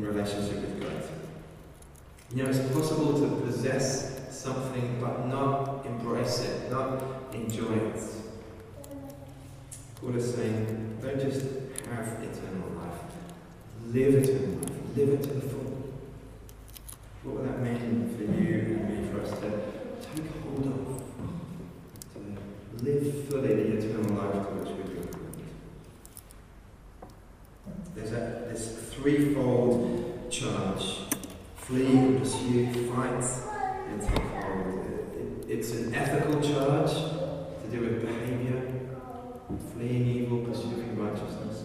in 0.00 0.06
relationship 0.06 0.62
with 0.62 0.80
God. 0.80 1.02
You 2.34 2.42
know, 2.42 2.48
it's 2.48 2.72
possible 2.72 3.20
to 3.20 3.44
possess 3.44 4.34
something 4.34 4.98
but 5.00 5.26
not 5.26 5.84
embrace 5.84 6.40
it, 6.40 6.70
not 6.70 7.02
enjoy 7.34 7.74
it. 7.74 8.02
Paul 10.00 10.16
is 10.16 10.34
saying, 10.34 10.98
don't 11.02 11.20
just 11.20 11.42
have 11.90 12.06
eternal 12.22 12.70
life, 12.76 13.00
live 13.88 14.14
eternal 14.14 14.60
life, 14.60 14.96
live 14.96 15.08
it 15.10 15.22
to 15.24 15.28
the 15.28 15.40
full. 15.42 15.92
What 17.22 17.36
would 17.36 17.48
that 17.48 17.60
mean 17.60 18.14
for 18.16 18.22
you 18.22 18.60
and 18.60 18.88
me, 18.88 19.12
for 19.12 19.20
us 19.20 19.38
to 19.40 19.50
take 20.00 20.30
hold 20.42 20.66
of, 20.66 21.02
to 22.14 22.84
live 22.84 23.28
fully 23.28 23.54
the 23.54 23.76
eternal 23.76 24.14
life 24.16 24.32
to 24.32 24.54
which 24.54 24.88
we've? 24.88 24.99
There's 27.94 28.12
a, 28.12 28.46
this 28.50 28.76
threefold 28.92 30.30
charge 30.30 31.00
flee, 31.56 32.16
pursue, 32.18 32.72
fight, 32.92 33.24
and 33.88 34.00
take 34.00 34.18
hold. 34.18 34.84
It- 34.86 35.48
it- 35.48 35.58
it's 35.58 35.72
an 35.74 35.94
ethical 35.94 36.40
charge 36.40 36.90
to 36.92 37.66
do 37.70 37.80
with 37.80 38.00
behavior, 38.06 38.62
fleeing 39.72 40.06
evil, 40.06 40.38
pursuing 40.38 40.96
righteousness. 40.98 41.64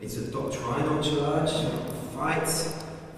It's 0.00 0.16
a 0.18 0.30
doctrinal 0.30 1.02
charge, 1.02 1.50
fight, 2.14 2.48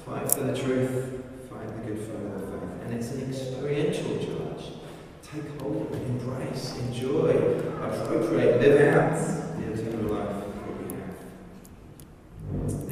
fight 0.06 0.30
for 0.32 0.40
the 0.44 0.56
truth, 0.56 1.20
fight 1.50 1.68
the 1.68 1.90
good 1.90 1.98
fight 1.98 2.26
of 2.26 2.40
the 2.40 2.46
faith. 2.46 2.84
And 2.84 2.94
it's 2.94 3.10
an 3.12 3.28
experiential 3.28 4.16
charge. 4.18 4.64
Take 5.22 5.60
hold 5.60 5.90
embrace, 5.92 6.78
enjoy, 6.86 7.30
appropriate, 7.82 8.60
live 8.60 8.94
out 8.94 9.18
the 9.58 9.72
eternal 9.72 10.14
life 10.14 10.28
that 10.28 10.78
we 10.78 10.94
have. 10.94 12.88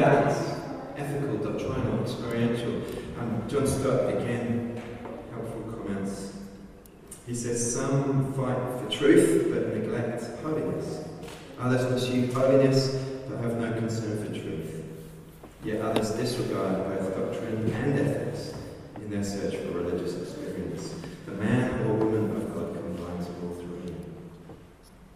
Balance, 0.00 0.54
ethical, 0.96 1.36
doctrinal, 1.36 2.00
experiential. 2.00 2.80
And 3.18 3.50
John 3.50 3.66
Stott, 3.66 4.08
again, 4.08 4.80
helpful 5.30 5.60
comments. 5.74 6.38
He 7.26 7.34
says 7.34 7.74
some 7.74 8.32
fight 8.32 8.56
for 8.80 8.90
truth 8.90 9.52
but 9.52 9.76
neglect 9.76 10.24
holiness. 10.42 11.04
Others 11.58 11.92
pursue 11.92 12.32
holiness 12.32 12.94
but 13.28 13.40
have 13.40 13.60
no 13.60 13.74
concern 13.74 14.24
for 14.24 14.32
truth. 14.32 14.84
Yet 15.64 15.82
others 15.82 16.12
disregard 16.12 16.82
both 16.88 17.14
doctrine 17.14 17.70
and 17.70 17.98
ethics 17.98 18.54
in 18.96 19.10
their 19.10 19.22
search 19.22 19.54
for 19.56 19.80
religious 19.80 20.18
experience. 20.18 20.94
The 21.26 21.32
man 21.32 21.78
or 21.82 21.92
woman 21.96 22.36
of 22.36 22.54
God 22.54 22.72
combines 22.72 23.26
all 23.26 23.54
three. 23.54 23.94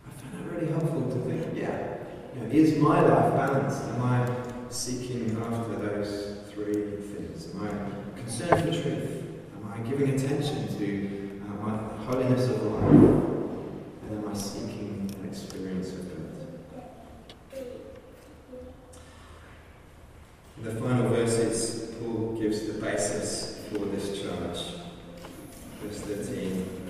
I 0.07 0.11
found 0.11 0.47
that 0.47 0.53
really 0.53 0.71
helpful 0.71 1.11
to 1.11 1.19
think, 1.21 1.57
yeah, 1.57 1.97
you 2.35 2.41
know, 2.43 2.51
is 2.51 2.77
my 2.77 3.01
life 3.01 3.33
balanced? 3.33 3.83
Am 3.85 4.03
I 4.03 4.45
seeking 4.75 5.41
after 5.41 5.77
those 5.77 6.39
three 6.53 6.97
things? 6.97 7.55
Am 7.55 7.63
For 8.35 8.49
truth? 8.49 9.23
Am 9.55 9.73
I 9.73 9.89
giving 9.89 10.11
attention 10.11 10.67
to 10.77 11.41
uh, 11.45 11.65
my 11.65 12.05
holiness 12.05 12.51
of 12.51 12.63
life? 12.65 12.83
And 12.83 14.25
am 14.25 14.29
I 14.29 14.35
seeking 14.37 15.09
an 15.21 15.29
experience 15.29 15.93
of 15.93 16.09
God? 16.11 17.63
In 20.59 20.65
the 20.65 20.75
final 20.81 21.11
verses, 21.11 21.95
Paul 22.01 22.37
gives 22.37 22.67
the 22.67 22.73
basis 22.73 23.61
for 23.71 23.85
this 23.85 24.21
charge. 24.21 24.81
Verse 25.81 26.01
13. 26.01 26.81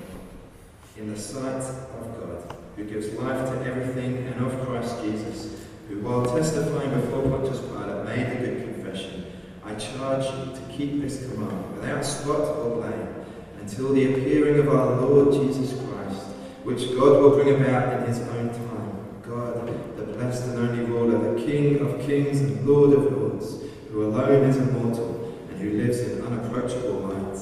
In 0.96 1.12
the 1.12 1.20
sight 1.20 1.60
of 1.60 2.20
God, 2.20 2.56
who 2.74 2.84
gives 2.84 3.12
life 3.18 3.50
to 3.50 3.66
everything, 3.66 4.28
and 4.28 4.46
of 4.46 4.66
Christ 4.66 5.02
Jesus, 5.02 5.60
who, 5.90 6.00
while 6.00 6.24
testifying 6.24 6.98
before 6.98 7.22
Pontius 7.28 7.60
Pilate, 7.60 8.04
made 8.06 8.32
a 8.32 8.46
good 8.46 8.74
confession, 8.74 9.26
I 9.62 9.74
to 10.22 10.60
keep 10.70 11.00
this 11.00 11.28
command 11.28 11.74
without 11.74 12.04
spot 12.04 12.40
or 12.40 12.80
blame 12.80 13.14
until 13.60 13.92
the 13.92 14.12
appearing 14.12 14.60
of 14.60 14.68
our 14.68 15.00
Lord 15.00 15.32
Jesus 15.32 15.72
Christ, 15.80 16.26
which 16.62 16.90
God 16.90 17.20
will 17.20 17.30
bring 17.30 17.60
about 17.60 18.00
in 18.00 18.06
his 18.06 18.20
own 18.20 18.50
time. 18.50 19.22
God, 19.22 19.66
the 19.96 20.04
blessed 20.04 20.48
and 20.48 20.58
only 20.58 20.84
ruler, 20.84 21.34
the 21.34 21.42
King 21.42 21.80
of 21.80 22.00
kings 22.06 22.40
and 22.40 22.66
Lord 22.66 22.92
of 22.92 23.12
lords, 23.12 23.56
who 23.90 24.04
alone 24.04 24.44
is 24.44 24.56
immortal 24.56 25.34
and 25.50 25.60
who 25.60 25.78
lives 25.78 26.00
in 26.00 26.22
unapproachable 26.22 27.00
light, 27.00 27.40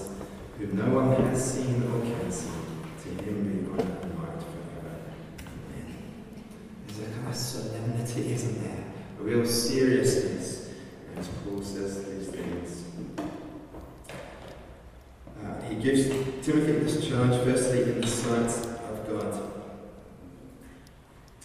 who 0.59 0.67
no 0.69 0.95
one 0.95 1.11
has 1.27 1.55
seen 1.55 1.83
or 1.83 2.01
can 2.01 2.31
see. 2.31 2.49
To 3.03 3.09
him 3.09 3.65
be 3.67 3.71
honour 3.71 3.99
and 4.03 4.19
might 4.19 4.39
forever. 4.39 5.01
Amen. 5.41 5.97
There's 6.87 7.09
a 7.09 7.13
kind 7.13 7.29
of 7.29 7.37
solemnity, 7.37 8.33
isn't 8.33 8.63
there? 8.63 8.85
A 9.19 9.23
real 9.23 9.45
seriousness 9.45 10.52
Paul 11.15 11.63
says 11.63 12.05
these 12.05 12.29
things. 12.29 12.85
Uh, 15.43 15.61
he 15.69 15.75
gives 15.77 16.09
Timothy 16.45 16.73
this 16.73 17.07
charge, 17.07 17.43
firstly, 17.45 17.83
in 17.83 18.01
the 18.01 18.07
sight 18.07 18.51
of 18.91 19.09
God. 19.09 19.53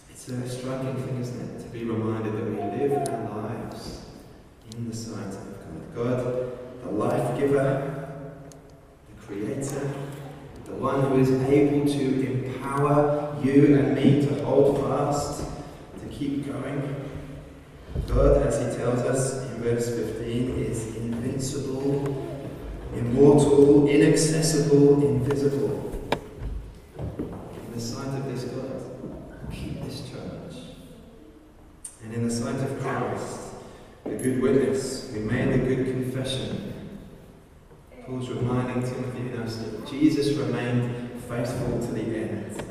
It's 0.10 0.28
a 0.30 0.50
striking 0.50 0.96
thing, 0.96 1.20
isn't 1.20 1.56
it, 1.56 1.64
to 1.64 1.70
be 1.70 1.84
reminded 1.84 2.34
that 2.34 2.46
we 2.46 2.56
live 2.80 3.08
our 3.10 3.42
lives 3.44 4.06
in 4.76 4.90
the 4.90 4.96
sight 4.96 5.28
of 5.28 5.96
God. 5.96 5.96
God, 5.96 6.58
the 6.84 6.92
life 6.92 7.40
giver, 7.40 8.10
the 9.10 9.26
creator, 9.26 9.94
the 10.66 10.74
one 10.74 11.02
who 11.02 11.20
is 11.20 11.32
able 11.32 11.86
to 11.88 12.28
empower 12.28 13.36
you 13.44 13.78
and 13.78 13.96
me 13.96 14.26
to 14.26 14.46
hold 14.46 14.84
fast, 14.84 15.44
to 16.00 16.08
keep 16.10 16.46
going. 16.46 16.97
God, 18.08 18.48
as 18.48 18.60
he 18.60 18.78
tells 18.78 19.00
us 19.02 19.44
in 19.52 19.62
verse 19.62 19.90
15, 19.90 20.64
is 20.64 20.96
invincible, 20.98 22.28
immortal, 22.96 23.88
inaccessible, 23.88 25.08
invisible. 25.08 25.84
In 26.98 27.74
the 27.74 27.80
sight 27.80 28.18
of 28.18 28.26
this 28.26 28.44
God, 28.46 28.82
keep 29.52 29.84
this 29.84 30.10
church. 30.10 30.64
And 32.04 32.14
in 32.14 32.28
the 32.28 32.34
sight 32.34 32.56
of 32.56 32.80
Christ, 32.80 33.40
the 34.04 34.16
good 34.16 34.42
witness 34.42 35.12
who 35.12 35.22
made 35.22 35.54
the 35.54 35.58
good 35.58 35.86
confession, 35.86 36.74
Paul's 38.06 38.30
reminding 38.30 38.84
Timothy 38.84 39.32
and 39.32 39.44
us 39.44 39.58
that 39.58 39.88
Jesus 39.88 40.38
remained 40.38 41.12
faithful 41.28 41.80
to 41.80 41.92
the 41.92 42.02
end. 42.02 42.64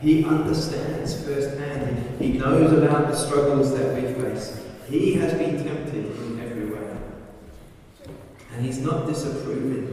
He 0.00 0.24
understands 0.24 0.93
this 1.04 1.22
firsthand. 1.24 2.18
He 2.18 2.32
knows 2.32 2.72
about 2.72 3.08
the 3.08 3.14
struggles 3.14 3.76
that 3.76 3.94
we 3.94 4.14
face. 4.14 4.60
He 4.88 5.14
has 5.14 5.34
been 5.34 5.62
tempted 5.62 5.94
in 5.94 6.40
every 6.40 6.66
way. 6.66 6.96
And 8.52 8.64
he's 8.64 8.78
not 8.78 9.06
disapproving. 9.06 9.90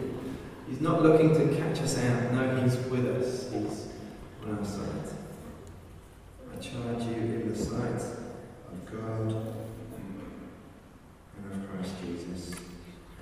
He's 0.69 0.79
not 0.79 1.01
looking 1.03 1.33
to 1.33 1.55
catch 1.57 1.81
us 1.81 1.97
out. 1.97 2.31
No, 2.31 2.61
he's 2.61 2.77
with 2.87 3.05
us. 3.07 3.51
He's 3.51 3.87
on 4.43 4.57
our 4.57 4.65
side. 4.65 5.17
I 6.53 6.55
charge 6.61 7.03
you 7.03 7.15
in 7.15 7.49
the 7.49 7.57
sight 7.57 8.01
of 8.71 8.85
God 8.91 9.35
and 11.35 11.51
of 11.51 11.69
Christ 11.69 11.91
Jesus. 12.05 12.55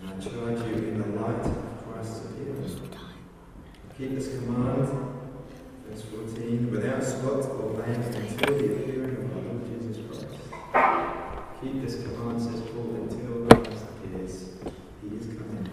And 0.02 0.10
I 0.10 0.14
charge 0.14 0.60
you 0.68 0.76
in 0.76 1.02
the 1.02 1.20
light 1.20 1.40
of 1.40 1.88
Christ's 1.92 2.26
appearance. 2.26 2.76
Keep 3.98 4.16
this 4.16 4.28
command 4.30 5.19
verse 5.90 6.04
14, 6.04 6.72
without 6.72 7.04
spot 7.04 7.46
or 7.46 7.74
blame 7.74 8.02
until 8.02 8.58
the 8.58 8.66
appearing 8.76 9.16
of 9.18 9.38
our 9.38 9.42
Lord 9.44 9.62
Jesus 9.66 9.98
Christ. 10.06 10.26
Keep 11.62 11.76
this 11.82 11.96
command, 12.04 12.42
says 12.42 12.62
Paul, 12.72 12.90
until 12.96 13.36
Christ 13.48 13.84
appears. 13.90 14.36
He 15.02 15.08
is 15.16 15.26
coming. 15.38 15.70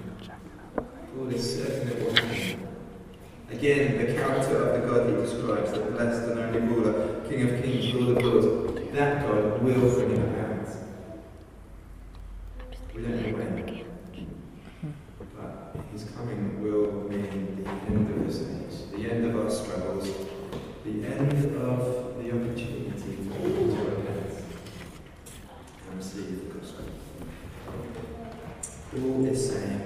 Paul 1.14 1.28
is 1.28 1.42
certain 1.56 1.88
it 1.88 1.96
will 2.04 2.14
happen. 2.14 2.68
Again, 3.50 3.98
the 3.98 4.06
character 4.14 4.56
of 4.56 4.68
the 4.80 4.88
God 4.88 5.00
he 5.08 5.14
describes, 5.16 5.70
the 5.72 5.80
blessed 5.80 6.30
and 6.30 6.38
only 6.38 6.60
ruler, 6.60 6.94
King 7.28 7.40
of 7.42 7.62
kings, 7.62 7.94
Lord 7.94 8.16
of 8.16 8.24
lords, 8.24 8.46
that 8.92 9.12
God 9.22 9.62
will 9.62 9.90
bring 9.94 10.12
about. 10.16 10.68
We 12.94 13.02
don't 13.02 13.16
know 13.22 13.30
when, 13.36 13.50
but 15.36 15.76
his 15.92 16.04
coming 16.16 16.62
will 16.62 17.08
mean 17.08 17.62
the 17.62 17.68
end 17.70 18.10
of 18.10 18.16
this 18.26 18.38
age, 18.40 18.76
the 18.90 19.10
end 19.10 19.22
of 19.26 19.32
our 19.36 19.50
struggles, 19.50 20.08
the 20.84 20.94
end 21.06 21.32
of 21.32 22.16
the 22.16 22.26
opportunity 22.32 23.16
for 23.28 23.34
people 23.36 23.66
to 23.68 23.80
repent 23.84 24.32
and 25.88 25.96
receive 25.98 26.28
the 26.48 26.58
gospel. 26.58 26.86
Paul 28.90 29.26
is 29.26 29.50
saying, 29.50 29.82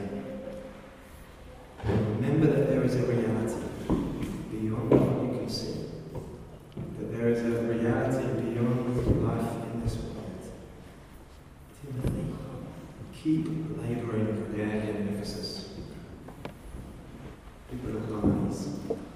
remember 1.84 2.46
that 2.46 2.64
there 2.68 2.84
is 2.84 2.94
a 2.94 3.02
reality 3.02 3.60
beyond 4.52 4.90
what 4.90 5.32
you 5.32 5.38
can 5.40 5.48
see, 5.48 5.76
that 6.98 7.06
there 7.16 7.28
is 7.30 7.40
a 7.40 7.44
reality 7.62 8.26
beyond 8.40 8.80
life 9.26 9.50
in 9.72 9.80
this 9.82 9.96
world. 9.96 10.42
Timothy, 11.82 12.24
keep 13.12 13.46
labouring 13.82 14.30
there 14.56 14.76
in 14.96 15.08
Ephesus. 15.14 15.48
People 17.70 17.92
of 17.96 18.04
lies, 18.10 18.60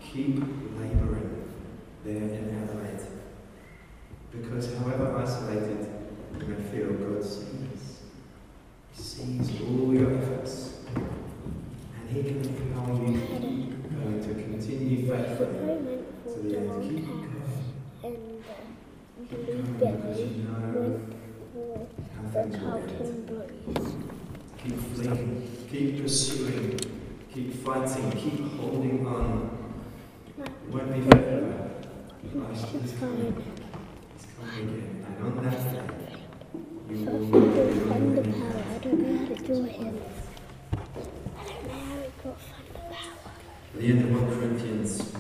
keep 0.01 0.37
labouring 0.79 1.31
there 2.05 2.17
in 2.17 2.45
Adelaide. 2.63 3.07
Because 4.31 4.65
however 4.79 5.07
isolated 5.19 5.83
you 6.39 6.47
may 6.47 6.61
feel, 6.71 6.93
God 6.93 7.25
sees. 7.25 7.83
He 8.93 9.03
sees 9.03 9.61
all 9.63 9.93
your 9.93 10.11
efforts. 10.17 10.55
And 12.15 12.23
He 12.25 12.31
can 12.31 12.43
to 14.23 14.35
continue 14.35 14.99
faithfully 15.09 15.59
to 16.25 16.39
the 16.43 16.57
end. 16.57 16.71
the 16.79 17.03
going. 17.03 17.59
and 18.05 18.17
uh, 18.45 18.55
Keep 19.29 19.41
Blue 19.47 19.63
going 19.81 19.97
because 19.97 20.19
Berry 20.19 20.23
you 20.23 20.45
know 20.45 21.01
went 22.33 22.33
for 22.33 22.47
the 22.47 22.59
will 23.27 23.43
end. 23.43 24.11
Keep 24.63 24.79
fleeing, 24.95 25.67
keep 25.69 25.89
pursuing, 26.03 26.79
keep 27.33 27.49
fighting, 27.65 28.09
keep 28.13 28.41
holding 28.61 28.99
on. 29.07 29.51
Won't. 30.71 30.91
Christ 32.33 32.75
is 32.77 32.93
coming. 32.99 33.35
He's 34.15 34.27
coming 34.39 34.69
again. 34.69 35.07
And 35.07 35.17
on 35.27 35.35
that 35.45 35.61
day, 35.73 36.17
you 36.91 36.97
will 37.07 37.25
any 37.93 38.33
power. 38.33 38.63
I 38.71 38.79
don't 38.79 38.99
know 39.01 39.19
how 39.19 39.25
to 39.27 39.37
do 39.43 39.55
him. 39.65 39.95
I 40.67 41.45
don't 41.45 41.67
know 41.67 41.75
how 41.75 41.95
he 41.95 41.99
got 41.99 41.99
thunder 41.99 42.11
power. 42.11 42.14
The 42.25 43.87
end 43.87 44.01
of 44.03 44.29
1 44.29 44.41
Corinthians, 44.41 45.14